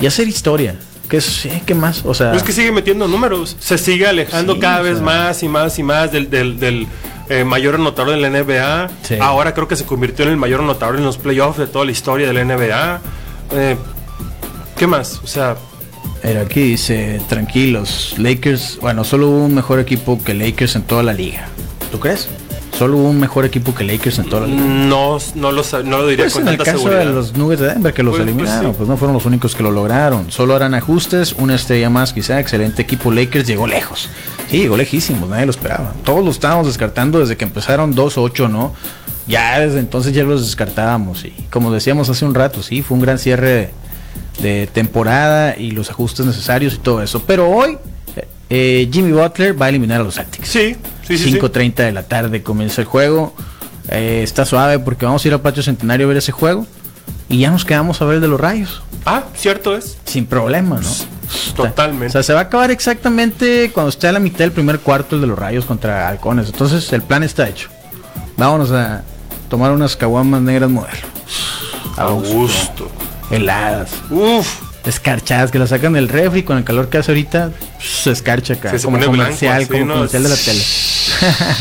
y 0.00 0.06
hacer 0.06 0.26
historia. 0.26 0.74
¿Qué, 1.08 1.18
es, 1.18 1.48
¿Qué 1.66 1.74
más? 1.74 2.04
O 2.04 2.14
sea, 2.14 2.34
es 2.34 2.42
que 2.42 2.52
sigue 2.52 2.72
metiendo 2.72 3.06
números. 3.08 3.56
Se 3.58 3.78
sigue 3.78 4.06
alejando 4.06 4.58
cada 4.58 4.80
vez 4.80 5.00
más 5.00 5.42
y 5.42 5.48
más 5.48 5.78
y 5.78 5.82
más 5.82 6.12
del, 6.12 6.30
del, 6.30 6.86
eh, 7.28 7.44
mayor 7.44 7.74
anotador 7.74 8.14
de 8.14 8.20
la 8.20 8.30
NBA. 8.30 8.90
Ahora 9.20 9.52
creo 9.52 9.66
que 9.68 9.76
se 9.76 9.84
convirtió 9.84 10.24
en 10.24 10.32
el 10.32 10.36
mayor 10.36 10.60
anotador 10.60 10.96
en 10.96 11.04
los 11.04 11.18
playoffs 11.18 11.58
de 11.58 11.66
toda 11.66 11.84
la 11.84 11.90
historia 11.90 12.28
de 12.28 12.32
la 12.32 12.44
NBA. 12.44 13.00
Eh, 13.52 13.76
¿Qué 14.76 14.86
más? 14.86 15.20
O 15.22 15.26
sea. 15.26 15.56
Era 16.22 16.42
aquí 16.42 16.60
dice, 16.60 17.20
tranquilos, 17.28 18.14
Lakers, 18.18 18.78
bueno, 18.80 19.04
solo 19.04 19.28
hubo 19.28 19.44
un 19.46 19.54
mejor 19.54 19.80
equipo 19.80 20.22
que 20.22 20.34
Lakers 20.34 20.76
en 20.76 20.82
toda 20.82 21.02
la 21.02 21.14
liga. 21.14 21.48
¿Tú 21.90 21.98
crees? 21.98 22.28
Solo 22.80 22.96
hubo 22.96 23.10
un 23.10 23.20
mejor 23.20 23.44
equipo 23.44 23.74
que 23.74 23.84
Lakers 23.84 24.20
en 24.20 24.30
toda 24.30 24.40
la 24.40 24.46
liga. 24.46 24.64
No, 24.64 25.18
no, 25.34 25.52
lo, 25.52 25.62
no 25.84 25.98
lo 25.98 26.06
diría 26.06 26.24
pues 26.24 26.32
con 26.32 26.48
en 26.48 26.54
el 26.54 26.56
caso 26.56 26.88
de 26.88 27.04
los 27.04 27.36
Nuggets 27.36 27.60
de 27.60 27.66
Denver 27.66 27.92
que 27.92 28.02
los 28.02 28.12
pues, 28.12 28.22
pues 28.22 28.34
eliminaron, 28.34 28.74
pues, 28.74 28.88
no 28.88 28.96
fueron 28.96 29.12
los 29.12 29.26
únicos 29.26 29.54
que 29.54 29.62
lo 29.62 29.70
lograron. 29.70 30.32
Solo 30.32 30.56
harán 30.56 30.72
ajustes, 30.72 31.34
una 31.34 31.56
estrella 31.56 31.90
más 31.90 32.14
quizá, 32.14 32.40
excelente 32.40 32.80
equipo 32.80 33.12
Lakers 33.12 33.46
llegó 33.46 33.66
lejos. 33.66 34.08
Sí, 34.50 34.60
llegó 34.60 34.78
lejísimo, 34.78 35.26
nadie 35.26 35.44
lo 35.44 35.50
esperaba. 35.50 35.92
Todos 36.04 36.24
lo 36.24 36.30
estábamos 36.30 36.68
descartando 36.68 37.20
desde 37.20 37.36
que 37.36 37.44
empezaron 37.44 37.94
2-8, 37.94 38.48
¿no? 38.48 38.72
Ya 39.26 39.60
desde 39.60 39.78
entonces 39.78 40.14
ya 40.14 40.24
los 40.24 40.40
descartábamos 40.40 41.26
y 41.26 41.32
como 41.50 41.70
decíamos 41.70 42.08
hace 42.08 42.24
un 42.24 42.34
rato, 42.34 42.62
sí, 42.62 42.80
fue 42.80 42.96
un 42.96 43.02
gran 43.02 43.18
cierre 43.18 43.72
de, 44.40 44.66
temporada 44.68 45.54
y 45.54 45.72
los 45.72 45.90
ajustes 45.90 46.24
necesarios 46.24 46.76
y 46.76 46.78
todo 46.78 47.02
eso. 47.02 47.24
Pero 47.26 47.50
hoy 47.50 47.76
eh, 48.50 48.88
Jimmy 48.92 49.12
Butler 49.12 49.60
va 49.60 49.66
a 49.66 49.68
eliminar 49.68 50.00
a 50.00 50.04
los 50.04 50.16
Celtics. 50.16 50.48
Sí, 50.48 50.76
5.30 51.08 51.74
de 51.74 51.92
la 51.92 52.02
tarde 52.02 52.42
comienza 52.42 52.80
el 52.80 52.86
juego. 52.86 53.32
Eh, 53.88 54.20
está 54.24 54.44
suave 54.44 54.80
porque 54.80 55.06
vamos 55.06 55.24
a 55.24 55.28
ir 55.28 55.34
al 55.34 55.40
patio 55.40 55.62
centenario 55.62 56.06
a 56.06 56.08
ver 56.08 56.16
ese 56.16 56.32
juego. 56.32 56.66
Y 57.28 57.38
ya 57.38 57.50
nos 57.52 57.64
quedamos 57.64 58.02
a 58.02 58.04
ver 58.06 58.16
el 58.16 58.20
de 58.20 58.28
los 58.28 58.40
rayos. 58.40 58.82
Ah, 59.06 59.22
cierto 59.36 59.76
es. 59.76 59.98
Sin 60.04 60.26
problema, 60.26 60.80
¿no? 60.80 60.90
Totalmente. 61.54 62.08
O 62.08 62.10
sea, 62.10 62.22
se 62.24 62.32
va 62.32 62.40
a 62.40 62.42
acabar 62.44 62.72
exactamente 62.72 63.70
cuando 63.72 63.90
esté 63.90 64.08
a 64.08 64.12
la 64.12 64.18
mitad 64.18 64.40
del 64.40 64.52
primer 64.52 64.80
cuarto 64.80 65.14
el 65.14 65.20
de 65.20 65.28
los 65.28 65.38
rayos 65.38 65.64
contra 65.64 66.08
halcones. 66.08 66.46
Entonces 66.46 66.92
el 66.92 67.02
plan 67.02 67.22
está 67.22 67.48
hecho. 67.48 67.68
Vámonos 68.36 68.72
a 68.72 69.02
tomar 69.48 69.70
unas 69.70 69.96
caguamas 69.96 70.42
negras 70.42 70.68
modelo. 70.68 71.06
A 71.96 72.06
gusto. 72.10 72.90
Heladas. 73.30 73.90
Uf. 74.10 74.69
Escarchadas, 74.84 75.50
que 75.50 75.58
la 75.58 75.66
sacan 75.66 75.92
del 75.92 76.08
refri 76.08 76.42
con 76.42 76.58
el 76.58 76.64
calor 76.64 76.88
que 76.88 76.98
hace 76.98 77.12
ahorita, 77.12 77.50
se 77.78 78.10
escarcha 78.10 78.54
acá. 78.54 78.76
Se 78.78 78.84
como 78.84 78.96
blanco, 78.96 79.12
comercial, 79.12 79.68
como 79.68 79.84
¿no? 79.84 79.94
comercial 79.94 80.22
de 80.22 80.28
la 80.30 80.36
tele. 80.36 80.62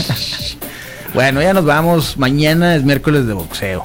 bueno, 1.13 1.41
ya 1.41 1.53
nos 1.53 1.65
vamos. 1.65 2.17
Mañana 2.17 2.75
es 2.75 2.83
miércoles 2.83 3.27
de 3.27 3.33
boxeo. 3.33 3.83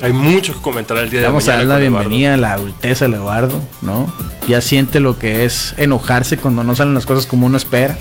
Hay 0.00 0.12
mucho 0.12 0.54
que 0.54 0.60
comentar 0.60 0.96
el 0.98 1.10
día 1.10 1.20
de 1.20 1.26
Vamos 1.26 1.48
a 1.48 1.52
mañana. 1.56 1.68
dar 1.70 1.80
la 1.80 1.86
Eduardo. 1.86 2.08
bienvenida 2.08 2.34
a 2.34 2.36
la 2.36 2.52
adultez 2.52 3.02
a 3.02 3.06
Eduardo, 3.06 3.60
¿no? 3.82 4.12
Ya 4.46 4.60
siente 4.60 5.00
lo 5.00 5.18
que 5.18 5.44
es 5.44 5.74
enojarse 5.76 6.36
cuando 6.36 6.62
no 6.62 6.76
salen 6.76 6.94
las 6.94 7.04
cosas 7.04 7.26
como 7.26 7.46
uno 7.46 7.56
espera. 7.56 7.98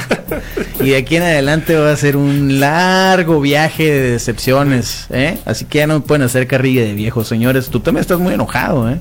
y 0.80 0.90
de 0.90 0.96
aquí 0.96 1.16
en 1.16 1.24
adelante 1.24 1.74
va 1.76 1.90
a 1.90 1.96
ser 1.96 2.16
un 2.16 2.60
largo 2.60 3.40
viaje 3.40 3.90
de 3.90 4.10
decepciones, 4.12 5.06
¿eh? 5.10 5.38
Así 5.46 5.64
que 5.64 5.78
ya 5.78 5.88
no 5.88 5.94
me 5.94 6.00
pueden 6.00 6.22
hacer 6.22 6.46
carrilla 6.46 6.82
de 6.82 6.92
viejos, 6.92 7.26
señores. 7.26 7.70
Tú 7.70 7.80
también 7.80 8.02
estás 8.02 8.20
muy 8.20 8.34
enojado, 8.34 8.88
¿eh? 8.88 9.00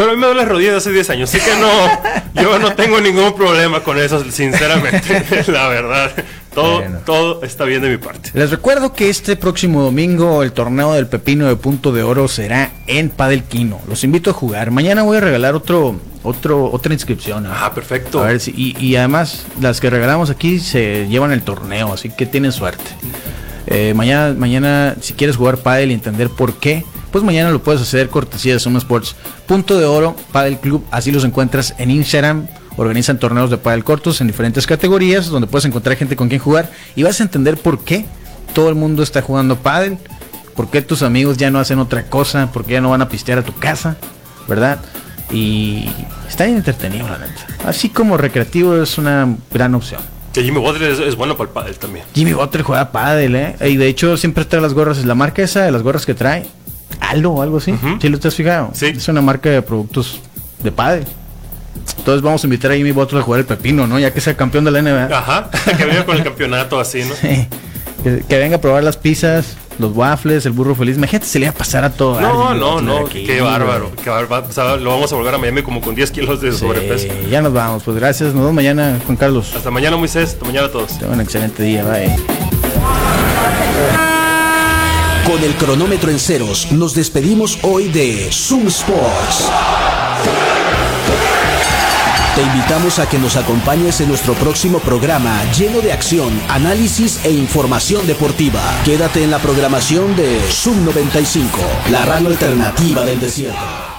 Pero 0.00 0.12
a 0.12 0.14
mí 0.14 0.20
me 0.20 0.28
duele 0.28 0.40
las 0.40 0.48
rodillas 0.48 0.72
de 0.72 0.78
hace 0.78 0.92
10 0.92 1.10
años, 1.10 1.28
así 1.28 1.44
que 1.44 1.54
no, 1.60 2.42
yo 2.42 2.58
no 2.58 2.72
tengo 2.74 3.02
ningún 3.02 3.34
problema 3.34 3.80
con 3.80 3.98
eso, 3.98 4.24
sinceramente, 4.30 5.44
la 5.52 5.68
verdad. 5.68 6.10
Todo, 6.54 6.78
Bueno. 6.78 6.98
todo 7.04 7.42
está 7.42 7.66
bien 7.66 7.82
de 7.82 7.90
mi 7.90 7.98
parte. 7.98 8.30
Les 8.32 8.50
recuerdo 8.50 8.94
que 8.94 9.10
este 9.10 9.36
próximo 9.36 9.82
domingo 9.82 10.42
el 10.42 10.52
torneo 10.52 10.94
del 10.94 11.06
Pepino 11.06 11.46
de 11.48 11.56
Punto 11.56 11.92
de 11.92 12.02
Oro 12.02 12.28
será 12.28 12.70
en 12.86 13.10
Padelquino. 13.10 13.78
Los 13.86 14.02
invito 14.02 14.30
a 14.30 14.32
jugar. 14.32 14.70
Mañana 14.70 15.02
voy 15.02 15.18
a 15.18 15.20
regalar 15.20 15.54
otro, 15.54 16.00
otro, 16.22 16.72
otra 16.72 16.94
inscripción. 16.94 17.44
¿eh? 17.44 17.50
Ah, 17.52 17.70
perfecto. 17.74 18.20
A 18.24 18.28
ver 18.28 18.40
si, 18.40 18.52
y, 18.56 18.74
y 18.82 18.96
además, 18.96 19.44
las 19.60 19.80
que 19.82 19.90
regalamos 19.90 20.30
aquí 20.30 20.60
se 20.60 21.08
llevan 21.08 21.30
el 21.32 21.42
torneo, 21.42 21.92
así 21.92 22.08
que 22.08 22.24
tienen 22.24 22.52
suerte. 22.52 22.84
Eh, 23.66 23.92
mañana, 23.94 24.34
mañana, 24.36 24.96
si 25.02 25.12
quieres 25.12 25.36
jugar 25.36 25.58
pádel 25.58 25.90
y 25.90 25.94
entender 25.94 26.30
por 26.30 26.54
qué, 26.54 26.84
pues 27.10 27.24
mañana 27.24 27.50
lo 27.50 27.62
puedes 27.62 27.82
hacer 27.82 28.08
cortesía 28.08 28.54
de 28.54 28.60
Suma 28.60 28.78
Sports. 28.78 29.16
Punto 29.46 29.78
de 29.78 29.86
Oro, 29.86 30.14
Padel 30.32 30.58
Club, 30.58 30.84
así 30.90 31.10
los 31.10 31.24
encuentras 31.24 31.74
en 31.78 31.90
Instagram. 31.90 32.46
Organizan 32.76 33.18
torneos 33.18 33.50
de 33.50 33.58
pádel 33.58 33.84
cortos 33.84 34.20
en 34.20 34.28
diferentes 34.28 34.66
categorías, 34.66 35.26
donde 35.26 35.48
puedes 35.48 35.64
encontrar 35.64 35.96
gente 35.96 36.16
con 36.16 36.28
quien 36.28 36.40
jugar 36.40 36.70
y 36.94 37.02
vas 37.02 37.20
a 37.20 37.24
entender 37.24 37.56
por 37.58 37.84
qué 37.84 38.06
todo 38.54 38.68
el 38.68 38.74
mundo 38.74 39.02
está 39.02 39.22
jugando 39.22 39.56
pádel, 39.56 39.98
por 40.54 40.70
qué 40.70 40.80
tus 40.80 41.02
amigos 41.02 41.36
ya 41.36 41.50
no 41.50 41.58
hacen 41.58 41.78
otra 41.78 42.04
cosa, 42.04 42.50
por 42.52 42.64
qué 42.64 42.74
ya 42.74 42.80
no 42.80 42.90
van 42.90 43.02
a 43.02 43.08
pistear 43.08 43.38
a 43.38 43.42
tu 43.42 43.52
casa, 43.54 43.96
¿verdad? 44.48 44.80
Y 45.32 45.84
está 46.28 46.44
bien 46.44 46.56
entretenido, 46.56 47.08
la 47.08 47.18
neta. 47.18 47.46
Así 47.66 47.88
como 47.88 48.16
recreativo 48.16 48.76
es 48.76 48.98
una 48.98 49.36
gran 49.52 49.74
opción. 49.74 50.00
Que 50.32 50.42
Jimmy 50.44 50.60
Butler 50.60 50.92
es, 50.92 51.00
es 51.00 51.16
bueno 51.16 51.36
para 51.36 51.48
el 51.48 51.54
pádel 51.54 51.78
también. 51.78 52.04
Jimmy 52.14 52.32
Butler 52.32 52.62
juega 52.62 52.92
pádel, 52.92 53.34
¿eh? 53.34 53.56
Y 53.68 53.76
de 53.76 53.88
hecho 53.88 54.16
siempre 54.16 54.44
trae 54.44 54.62
las 54.62 54.74
gorras. 54.74 55.04
La 55.04 55.16
marca 55.16 55.42
esa 55.42 55.64
de 55.64 55.72
las 55.72 55.82
gorras 55.82 56.06
que 56.06 56.14
trae, 56.14 56.46
Aldo 57.10 57.32
o 57.32 57.42
algo 57.42 57.58
así. 57.58 57.72
Ujú. 57.72 57.98
¿Sí 58.00 58.08
lo 58.08 58.18
te 58.18 58.28
has 58.28 58.34
fijado? 58.34 58.70
Sí. 58.72 58.86
Es 58.86 59.08
una 59.08 59.20
marca 59.20 59.48
de 59.50 59.62
productos 59.62 60.20
de 60.62 60.72
pádel. 60.72 61.04
Entonces 61.98 62.22
vamos 62.22 62.42
a 62.42 62.46
invitar 62.46 62.70
a 62.72 62.74
Jimmy 62.76 62.92
Butler 62.92 63.20
a 63.20 63.24
jugar 63.24 63.40
el 63.40 63.46
pepino, 63.46 63.86
¿no? 63.86 63.98
Ya 63.98 64.12
que 64.12 64.20
sea 64.20 64.36
campeón 64.36 64.64
de 64.64 64.70
la 64.70 64.82
NBA. 64.82 65.16
Ajá, 65.16 65.50
que 65.78 65.84
venga 65.84 66.04
con 66.04 66.16
el 66.16 66.22
campeonato 66.24 66.78
así, 66.80 67.02
¿no? 67.04 67.14
Sí. 67.14 67.46
Que, 68.02 68.24
que 68.26 68.38
venga 68.38 68.56
a 68.56 68.60
probar 68.60 68.82
las 68.82 68.96
pizzas, 68.96 69.56
los 69.78 69.94
waffles, 69.94 70.46
el 70.46 70.52
burro 70.52 70.74
feliz. 70.74 70.96
Imagínate, 70.96 71.26
se 71.26 71.38
le 71.38 71.46
iba 71.46 71.52
a 71.54 71.56
pasar 71.56 71.84
a 71.84 71.90
todo. 71.90 72.18
No, 72.20 72.54
no, 72.54 72.80
no, 72.80 73.06
aquí, 73.06 73.24
qué 73.24 73.40
bárbaro. 73.42 73.92
Qué 74.02 74.08
bárbaro. 74.08 74.46
O 74.48 74.52
sea, 74.52 74.76
lo 74.76 74.90
vamos 74.90 75.12
a 75.12 75.16
volver 75.16 75.34
a 75.34 75.38
Miami 75.38 75.62
como 75.62 75.80
con 75.82 75.94
10 75.94 76.10
kilos 76.10 76.40
de 76.40 76.52
Sí, 76.52 76.58
sobrepeso. 76.58 77.08
ya 77.30 77.42
nos 77.42 77.52
vamos. 77.52 77.82
Pues 77.82 77.96
gracias. 77.98 78.28
Nos 78.30 78.36
vemos 78.42 78.54
mañana, 78.54 78.98
Juan 79.04 79.16
Carlos. 79.16 79.52
Hasta 79.54 79.70
mañana, 79.70 79.96
Moisés. 79.98 80.30
Hasta 80.30 80.44
mañana 80.46 80.66
a 80.68 80.70
todos. 80.70 80.98
Tengan 80.98 81.14
un 81.16 81.20
excelente 81.20 81.62
día. 81.62 81.84
Bye. 81.84 82.10
Con 85.30 85.44
el 85.44 85.54
cronómetro 85.54 86.10
en 86.10 86.18
ceros, 86.18 86.72
nos 86.72 86.92
despedimos 86.92 87.60
hoy 87.62 87.86
de 87.86 88.32
Zoom 88.32 88.66
Sports. 88.66 89.48
Te 92.34 92.42
invitamos 92.42 92.98
a 92.98 93.08
que 93.08 93.16
nos 93.16 93.36
acompañes 93.36 94.00
en 94.00 94.08
nuestro 94.08 94.34
próximo 94.34 94.80
programa 94.80 95.40
lleno 95.52 95.82
de 95.82 95.92
acción, 95.92 96.32
análisis 96.48 97.24
e 97.24 97.30
información 97.30 98.08
deportiva. 98.08 98.60
Quédate 98.84 99.22
en 99.22 99.30
la 99.30 99.38
programación 99.38 100.16
de 100.16 100.40
Zoom 100.50 100.84
95, 100.84 101.60
la 101.92 102.04
radio 102.04 102.26
alternativa 102.26 103.04
del 103.04 103.20
desierto. 103.20 103.89